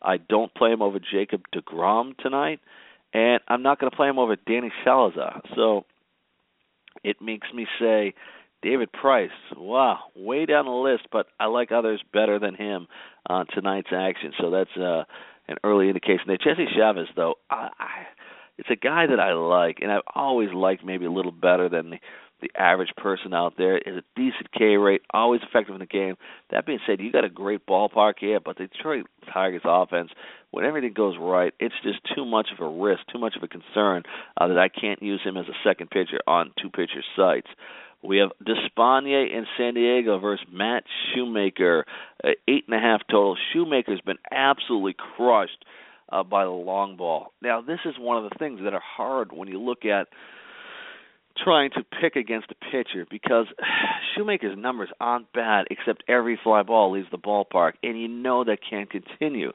I 0.01 0.17
don't 0.17 0.53
play 0.53 0.71
him 0.71 0.81
over 0.81 0.99
Jacob 0.99 1.41
DeGrom 1.53 2.17
tonight, 2.17 2.61
and 3.13 3.41
I'm 3.49 3.61
not 3.61 3.79
going 3.79 3.91
to 3.91 3.95
play 3.95 4.07
him 4.07 4.17
over 4.17 4.37
Danny 4.47 4.71
Salazar. 4.85 5.41
So 5.55 5.85
it 7.03 7.21
makes 7.21 7.47
me 7.53 7.67
say 7.79 8.13
David 8.61 8.91
Price, 8.91 9.29
wow, 9.55 9.99
way 10.15 10.45
down 10.45 10.65
the 10.65 10.71
list, 10.71 11.07
but 11.11 11.27
I 11.39 11.45
like 11.45 11.71
others 11.71 12.01
better 12.11 12.39
than 12.39 12.55
him 12.55 12.87
on 13.27 13.45
tonight's 13.53 13.89
action. 13.91 14.33
So 14.39 14.51
that's 14.51 14.75
uh, 14.77 15.03
an 15.47 15.57
early 15.63 15.87
indication 15.87 16.25
there. 16.27 16.37
Jesse 16.37 16.67
Chavez, 16.75 17.07
though, 17.15 17.35
I, 17.49 17.69
I, 17.79 17.89
it's 18.57 18.69
a 18.69 18.75
guy 18.75 19.07
that 19.07 19.19
I 19.19 19.33
like, 19.33 19.79
and 19.81 19.91
I've 19.91 20.01
always 20.13 20.49
liked 20.53 20.83
maybe 20.83 21.05
a 21.05 21.11
little 21.11 21.31
better 21.31 21.69
than 21.69 21.91
the 21.91 21.99
the 22.41 22.49
average 22.57 22.91
person 22.97 23.33
out 23.33 23.55
there. 23.57 23.77
Is 23.77 23.97
a 23.97 24.03
decent 24.15 24.51
K 24.57 24.77
rate, 24.77 25.01
always 25.13 25.41
effective 25.41 25.75
in 25.75 25.79
the 25.79 25.85
game. 25.85 26.15
That 26.51 26.65
being 26.65 26.79
said, 26.87 26.99
you 26.99 27.11
got 27.11 27.25
a 27.25 27.29
great 27.29 27.65
ballpark 27.65 28.13
here, 28.19 28.39
but 28.39 28.57
the 28.57 28.67
Detroit 28.67 29.07
Tigers 29.33 29.61
offense, 29.65 30.11
when 30.51 30.65
everything 30.65 30.93
goes 30.93 31.15
right, 31.19 31.53
it's 31.59 31.75
just 31.83 31.99
too 32.15 32.25
much 32.25 32.47
of 32.57 32.65
a 32.65 32.69
risk, 32.69 33.01
too 33.11 33.19
much 33.19 33.35
of 33.35 33.43
a 33.43 33.47
concern 33.47 34.03
uh, 34.37 34.47
that 34.47 34.57
I 34.57 34.69
can't 34.69 35.01
use 35.01 35.21
him 35.23 35.37
as 35.37 35.45
a 35.47 35.67
second 35.67 35.89
pitcher 35.89 36.19
on 36.27 36.51
two 36.61 36.69
pitcher 36.69 37.03
sites. 37.15 37.47
We 38.01 38.17
have 38.19 38.31
Despaigne 38.43 39.29
in 39.31 39.45
San 39.57 39.73
Diego 39.73 40.19
versus 40.19 40.45
Matt 40.51 40.83
Shoemaker, 41.13 41.85
uh, 42.23 42.29
eight 42.47 42.65
and 42.67 42.75
a 42.75 42.79
half 42.79 43.01
total. 43.09 43.35
Shoemaker's 43.53 44.01
been 44.01 44.17
absolutely 44.31 44.95
crushed 45.15 45.65
uh, 46.11 46.23
by 46.23 46.45
the 46.45 46.51
long 46.51 46.95
ball. 46.95 47.33
Now, 47.41 47.61
this 47.61 47.79
is 47.85 47.95
one 47.99 48.23
of 48.23 48.29
the 48.29 48.37
things 48.39 48.61
that 48.63 48.73
are 48.73 48.81
hard 48.83 49.31
when 49.31 49.47
you 49.47 49.59
look 49.61 49.85
at 49.85 50.07
trying 51.43 51.71
to 51.71 51.83
pick 52.01 52.15
against 52.15 52.47
a 52.51 52.55
pitcher 52.55 53.05
because 53.09 53.47
Shoemaker's 54.15 54.57
numbers 54.57 54.89
aren't 54.99 55.31
bad, 55.33 55.67
except 55.69 56.03
every 56.07 56.39
fly 56.41 56.63
ball 56.63 56.91
leaves 56.91 57.07
the 57.11 57.17
ballpark, 57.17 57.73
and 57.83 57.99
you 57.99 58.07
know 58.07 58.43
that 58.43 58.59
can't 58.67 58.89
continue. 58.89 59.51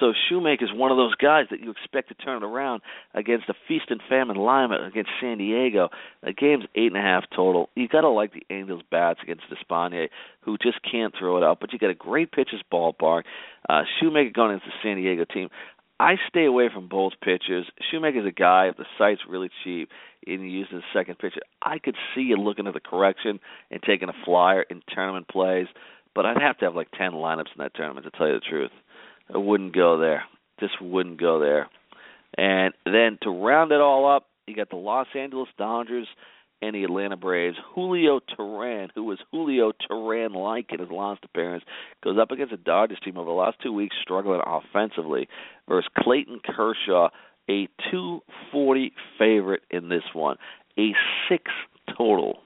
So 0.00 0.12
Shoemaker's 0.28 0.72
one 0.72 0.90
of 0.90 0.96
those 0.96 1.14
guys 1.14 1.46
that 1.50 1.60
you 1.60 1.70
expect 1.70 2.08
to 2.08 2.14
turn 2.14 2.42
it 2.42 2.46
around 2.46 2.82
against 3.14 3.48
a 3.48 3.54
feast 3.68 3.86
and 3.90 4.00
famine 4.08 4.36
lineup 4.36 4.86
against 4.86 5.10
San 5.20 5.38
Diego. 5.38 5.90
The 6.22 6.32
game's 6.32 6.64
eight 6.74 6.92
and 6.92 6.96
a 6.96 7.00
half 7.00 7.24
total. 7.34 7.68
You 7.74 7.88
gotta 7.88 8.08
like 8.08 8.32
the 8.32 8.44
Angels 8.50 8.82
bats 8.90 9.20
against 9.22 9.44
Despaigne, 9.50 10.08
who 10.40 10.56
just 10.58 10.78
can't 10.90 11.14
throw 11.18 11.36
it 11.36 11.42
out. 11.44 11.60
But 11.60 11.72
you 11.72 11.78
got 11.78 11.90
a 11.90 11.94
great 11.94 12.32
pitcher's 12.32 12.62
ballpark. 12.72 13.22
Uh, 13.68 13.82
Shoemaker 14.00 14.30
going 14.30 14.54
into 14.54 14.66
the 14.66 14.72
San 14.82 14.96
Diego 14.96 15.24
team. 15.24 15.48
I 16.02 16.16
stay 16.28 16.46
away 16.46 16.68
from 16.68 16.88
both 16.88 17.12
pitchers. 17.22 17.64
Shoemaker's 17.88 18.26
a 18.26 18.32
guy 18.32 18.66
if 18.66 18.76
the 18.76 18.86
site's 18.98 19.20
really 19.28 19.50
cheap 19.62 19.88
and 20.26 20.42
you 20.42 20.48
use 20.48 20.66
the 20.72 20.80
second 20.92 21.16
pitcher. 21.20 21.42
I 21.62 21.78
could 21.78 21.94
see 22.12 22.22
you 22.22 22.36
looking 22.36 22.66
at 22.66 22.74
the 22.74 22.80
correction 22.80 23.38
and 23.70 23.80
taking 23.80 24.08
a 24.08 24.24
flyer 24.24 24.62
in 24.62 24.82
tournament 24.92 25.28
plays, 25.28 25.68
but 26.12 26.26
I'd 26.26 26.42
have 26.42 26.58
to 26.58 26.64
have 26.64 26.74
like 26.74 26.90
ten 26.90 27.12
lineups 27.12 27.52
in 27.54 27.58
that 27.58 27.76
tournament 27.76 28.04
to 28.04 28.18
tell 28.18 28.26
you 28.26 28.34
the 28.34 28.40
truth. 28.40 28.72
I 29.32 29.38
wouldn't 29.38 29.76
go 29.76 29.96
there. 29.96 30.24
Just 30.58 30.82
wouldn't 30.82 31.20
go 31.20 31.38
there. 31.38 31.68
And 32.36 32.74
then 32.84 33.18
to 33.22 33.30
round 33.30 33.70
it 33.70 33.80
all 33.80 34.10
up, 34.10 34.26
you 34.48 34.56
got 34.56 34.70
the 34.70 34.76
Los 34.76 35.06
Angeles 35.14 35.50
Dodgers 35.56 36.08
the 36.70 36.84
Atlanta 36.84 37.16
Braves. 37.16 37.56
Julio 37.74 38.20
Teheran, 38.20 38.90
who 38.94 39.04
was 39.04 39.18
Julio 39.32 39.72
Teheran 39.72 40.34
like 40.34 40.66
in 40.72 40.78
his 40.78 40.90
last 40.90 41.24
appearance, 41.24 41.64
goes 42.04 42.16
up 42.20 42.30
against 42.30 42.52
the 42.52 42.56
Dodgers 42.56 42.98
team 43.04 43.16
over 43.16 43.28
the 43.28 43.34
last 43.34 43.56
two 43.62 43.72
weeks, 43.72 43.96
struggling 44.00 44.40
offensively, 44.46 45.28
versus 45.68 45.90
Clayton 45.98 46.40
Kershaw, 46.44 47.08
a 47.50 47.68
240 47.90 48.92
favorite 49.18 49.62
in 49.70 49.88
this 49.88 50.04
one, 50.12 50.36
a 50.78 50.92
six 51.28 51.50
total. 51.98 52.38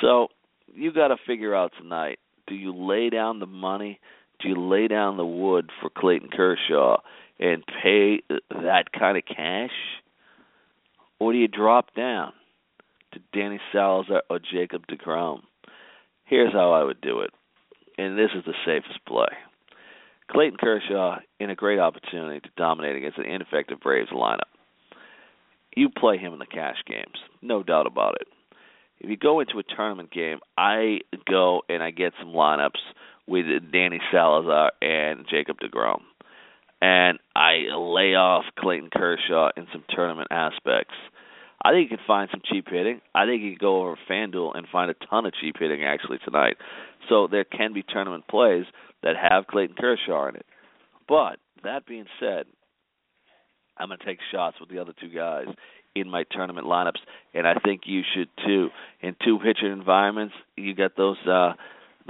So 0.00 0.28
you 0.74 0.92
got 0.92 1.08
to 1.08 1.16
figure 1.26 1.54
out 1.54 1.72
tonight: 1.78 2.18
do 2.46 2.54
you 2.54 2.74
lay 2.74 3.10
down 3.10 3.40
the 3.40 3.46
money? 3.46 4.00
Do 4.40 4.48
you 4.48 4.68
lay 4.68 4.88
down 4.88 5.18
the 5.18 5.26
wood 5.26 5.70
for 5.80 5.90
Clayton 5.90 6.30
Kershaw 6.34 6.96
and 7.38 7.62
pay 7.82 8.22
that 8.50 8.84
kind 8.98 9.18
of 9.18 9.24
cash, 9.26 9.70
or 11.18 11.32
do 11.32 11.38
you 11.38 11.48
drop 11.48 11.94
down? 11.94 12.32
To 13.12 13.20
Danny 13.32 13.60
Salazar 13.72 14.22
or 14.30 14.38
Jacob 14.38 14.86
DeGrom. 14.86 15.40
Here's 16.24 16.52
how 16.52 16.72
I 16.72 16.84
would 16.84 17.00
do 17.00 17.20
it, 17.20 17.30
and 17.98 18.18
this 18.18 18.30
is 18.36 18.44
the 18.44 18.54
safest 18.64 19.04
play. 19.06 19.28
Clayton 20.30 20.58
Kershaw 20.60 21.18
in 21.40 21.50
a 21.50 21.56
great 21.56 21.80
opportunity 21.80 22.40
to 22.40 22.48
dominate 22.56 22.96
against 22.96 23.18
an 23.18 23.24
ineffective 23.24 23.80
Braves 23.80 24.10
lineup. 24.10 24.48
You 25.76 25.88
play 25.88 26.18
him 26.18 26.32
in 26.32 26.38
the 26.38 26.46
cash 26.46 26.76
games, 26.86 27.18
no 27.42 27.62
doubt 27.62 27.86
about 27.86 28.16
it. 28.20 28.28
If 29.00 29.08
you 29.08 29.16
go 29.16 29.40
into 29.40 29.58
a 29.58 29.62
tournament 29.62 30.12
game, 30.12 30.38
I 30.56 31.00
go 31.28 31.62
and 31.68 31.82
I 31.82 31.90
get 31.90 32.12
some 32.20 32.32
lineups 32.32 32.80
with 33.26 33.46
Danny 33.72 34.00
Salazar 34.12 34.72
and 34.82 35.26
Jacob 35.28 35.56
DeGrom. 35.58 36.02
And 36.82 37.18
I 37.34 37.74
lay 37.76 38.14
off 38.14 38.44
Clayton 38.58 38.90
Kershaw 38.94 39.50
in 39.56 39.66
some 39.72 39.84
tournament 39.90 40.28
aspects. 40.30 40.94
I 41.62 41.72
think 41.72 41.90
you 41.90 41.96
can 41.96 42.06
find 42.06 42.28
some 42.30 42.40
cheap 42.44 42.66
hitting. 42.68 43.00
I 43.14 43.26
think 43.26 43.42
you 43.42 43.50
can 43.50 43.58
go 43.60 43.82
over 43.82 43.98
FanDuel 44.08 44.56
and 44.56 44.66
find 44.70 44.90
a 44.90 44.94
ton 44.94 45.26
of 45.26 45.34
cheap 45.40 45.56
hitting 45.58 45.84
actually 45.84 46.18
tonight. 46.24 46.56
So 47.08 47.28
there 47.30 47.44
can 47.44 47.72
be 47.74 47.82
tournament 47.82 48.24
plays 48.28 48.64
that 49.02 49.14
have 49.16 49.46
Clayton 49.46 49.76
Kershaw 49.78 50.28
in 50.28 50.36
it. 50.36 50.46
But 51.08 51.36
that 51.62 51.86
being 51.86 52.06
said, 52.18 52.46
I'm 53.76 53.88
going 53.88 53.98
to 53.98 54.04
take 54.04 54.18
shots 54.32 54.56
with 54.60 54.70
the 54.70 54.78
other 54.78 54.92
two 55.00 55.08
guys 55.08 55.46
in 55.94 56.08
my 56.08 56.24
tournament 56.30 56.66
lineups, 56.66 57.00
and 57.34 57.46
I 57.46 57.54
think 57.54 57.82
you 57.84 58.02
should 58.14 58.28
too. 58.46 58.68
In 59.00 59.16
two 59.24 59.38
pitcher 59.38 59.72
environments, 59.72 60.34
you 60.56 60.74
got 60.74 60.96
those 60.96 61.16
uh, 61.26 61.54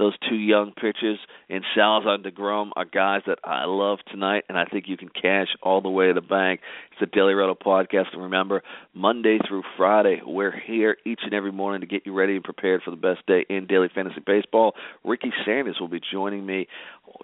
those 0.01 0.17
two 0.27 0.35
young 0.35 0.71
pitchers 0.71 1.19
in 1.47 1.61
Salazar 1.75 2.15
and 2.15 2.25
DeGrom 2.25 2.71
are 2.75 2.85
guys 2.85 3.21
that 3.27 3.37
I 3.43 3.65
love 3.65 3.99
tonight, 4.11 4.45
and 4.49 4.57
I 4.57 4.65
think 4.65 4.85
you 4.87 4.97
can 4.97 5.09
cash 5.09 5.49
all 5.61 5.79
the 5.79 5.89
way 5.89 6.07
to 6.07 6.13
the 6.13 6.21
bank. 6.21 6.61
It's 6.91 6.99
the 6.99 7.05
Daily 7.05 7.33
Roto 7.33 7.53
podcast, 7.53 8.13
and 8.13 8.23
remember, 8.23 8.63
Monday 8.95 9.37
through 9.47 9.61
Friday, 9.77 10.21
we're 10.25 10.59
here 10.59 10.97
each 11.05 11.19
and 11.23 11.35
every 11.35 11.51
morning 11.51 11.81
to 11.81 11.87
get 11.87 12.07
you 12.07 12.13
ready 12.13 12.33
and 12.33 12.43
prepared 12.43 12.81
for 12.83 12.89
the 12.89 12.97
best 12.97 13.19
day 13.27 13.45
in 13.47 13.67
daily 13.67 13.89
fantasy 13.93 14.21
baseball. 14.25 14.73
Ricky 15.03 15.31
Sanders 15.45 15.77
will 15.79 15.87
be 15.87 16.01
joining 16.11 16.47
me 16.47 16.67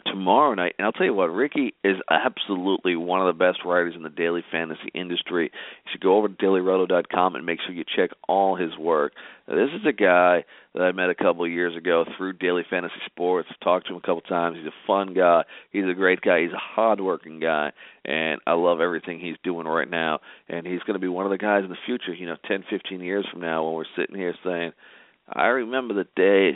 tomorrow 0.06 0.54
night, 0.54 0.76
and 0.78 0.86
I'll 0.86 0.92
tell 0.92 1.08
you 1.08 1.16
what, 1.16 1.34
Ricky 1.34 1.74
is 1.84 1.96
absolutely 2.12 2.96
one 2.96 3.22
of 3.22 3.28
the 3.28 3.44
best 3.44 3.66
writers 3.66 3.96
in 3.96 4.04
the 4.04 4.10
daily 4.10 4.44
fantasy 4.52 4.92
industry. 4.94 5.46
You 5.46 5.92
should 5.92 6.02
go 6.02 6.16
over 6.16 6.28
to 6.28 6.34
dailyroto.com 6.36 7.36
and 7.36 7.46
make 7.46 7.60
sure 7.66 7.74
you 7.74 7.86
check 7.96 8.12
all 8.28 8.56
his 8.56 8.78
work. 8.78 9.14
Now, 9.48 9.56
this 9.56 9.70
is 9.74 9.86
a 9.88 9.94
guy 9.94 10.44
that 10.78 10.84
I 10.84 10.92
met 10.92 11.10
a 11.10 11.16
couple 11.16 11.44
of 11.44 11.50
years 11.50 11.76
ago 11.76 12.06
through 12.16 12.34
Daily 12.34 12.62
Fantasy 12.70 12.94
Sports. 13.08 13.50
Talked 13.64 13.88
to 13.88 13.94
him 13.94 13.98
a 13.98 14.02
couple 14.02 14.20
of 14.20 14.28
times. 14.28 14.58
He's 14.58 14.68
a 14.68 14.86
fun 14.86 15.16
guy. 15.16 15.44
He's 15.72 15.86
a 15.90 15.96
great 15.96 16.22
guy. 16.22 16.42
He's 16.44 16.54
a 16.54 16.76
hard-working 16.76 17.40
guy, 17.40 17.72
and 18.06 18.40
I 18.46 18.54
love 18.54 18.80
everything 18.80 19.20
he's 19.20 19.38
doing 19.44 19.66
right 19.66 19.90
now. 19.90 20.20
And 20.48 20.68
he's 20.68 20.82
going 20.82 20.94
to 20.94 21.00
be 21.00 21.08
one 21.08 21.26
of 21.26 21.32
the 21.32 21.40
guys 21.40 21.64
in 21.64 21.72
the 21.72 21.78
future. 21.88 22.14
You 22.14 22.28
know, 22.28 22.38
ten, 22.48 22.64
fifteen 22.70 23.02
years 23.02 23.26
from 23.32 23.42
now, 23.42 23.66
when 23.66 23.74
we're 23.74 23.86
sitting 23.96 24.16
here 24.16 24.36
saying, 24.44 24.74
"I 25.28 25.48
remember 25.48 25.96
the 25.96 26.08
days 26.16 26.56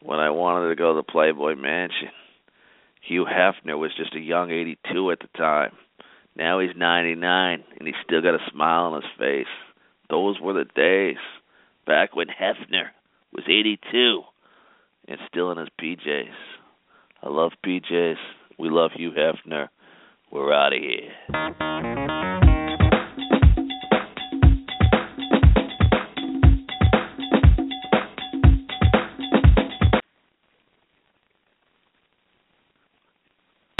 when 0.00 0.18
I 0.18 0.30
wanted 0.30 0.70
to 0.70 0.74
go 0.74 0.94
to 0.94 0.96
the 0.96 1.12
Playboy 1.12 1.56
Mansion." 1.56 2.08
Hugh 3.02 3.26
Hefner 3.26 3.78
was 3.78 3.94
just 3.98 4.14
a 4.14 4.20
young 4.20 4.50
82 4.50 5.10
at 5.10 5.18
the 5.20 5.28
time. 5.36 5.72
Now 6.36 6.58
he's 6.58 6.74
99, 6.74 7.64
and 7.78 7.86
he's 7.86 7.96
still 8.02 8.22
got 8.22 8.34
a 8.34 8.50
smile 8.50 8.84
on 8.84 9.02
his 9.02 9.10
face. 9.18 9.54
Those 10.08 10.40
were 10.40 10.54
the 10.54 10.64
days 10.64 11.18
back 11.86 12.14
when 12.14 12.28
Hefner 12.28 12.88
was 13.32 13.44
82 13.46 14.22
and 15.08 15.18
still 15.28 15.50
in 15.52 15.58
his 15.58 15.68
PJs. 15.80 16.28
I 17.22 17.28
love 17.28 17.52
PJs. 17.64 18.16
We 18.58 18.70
love 18.70 18.92
Hugh 18.94 19.12
Hefner. 19.12 19.68
We're 20.30 20.52
out 20.52 20.72
of 20.72 20.80
here. 20.80 22.03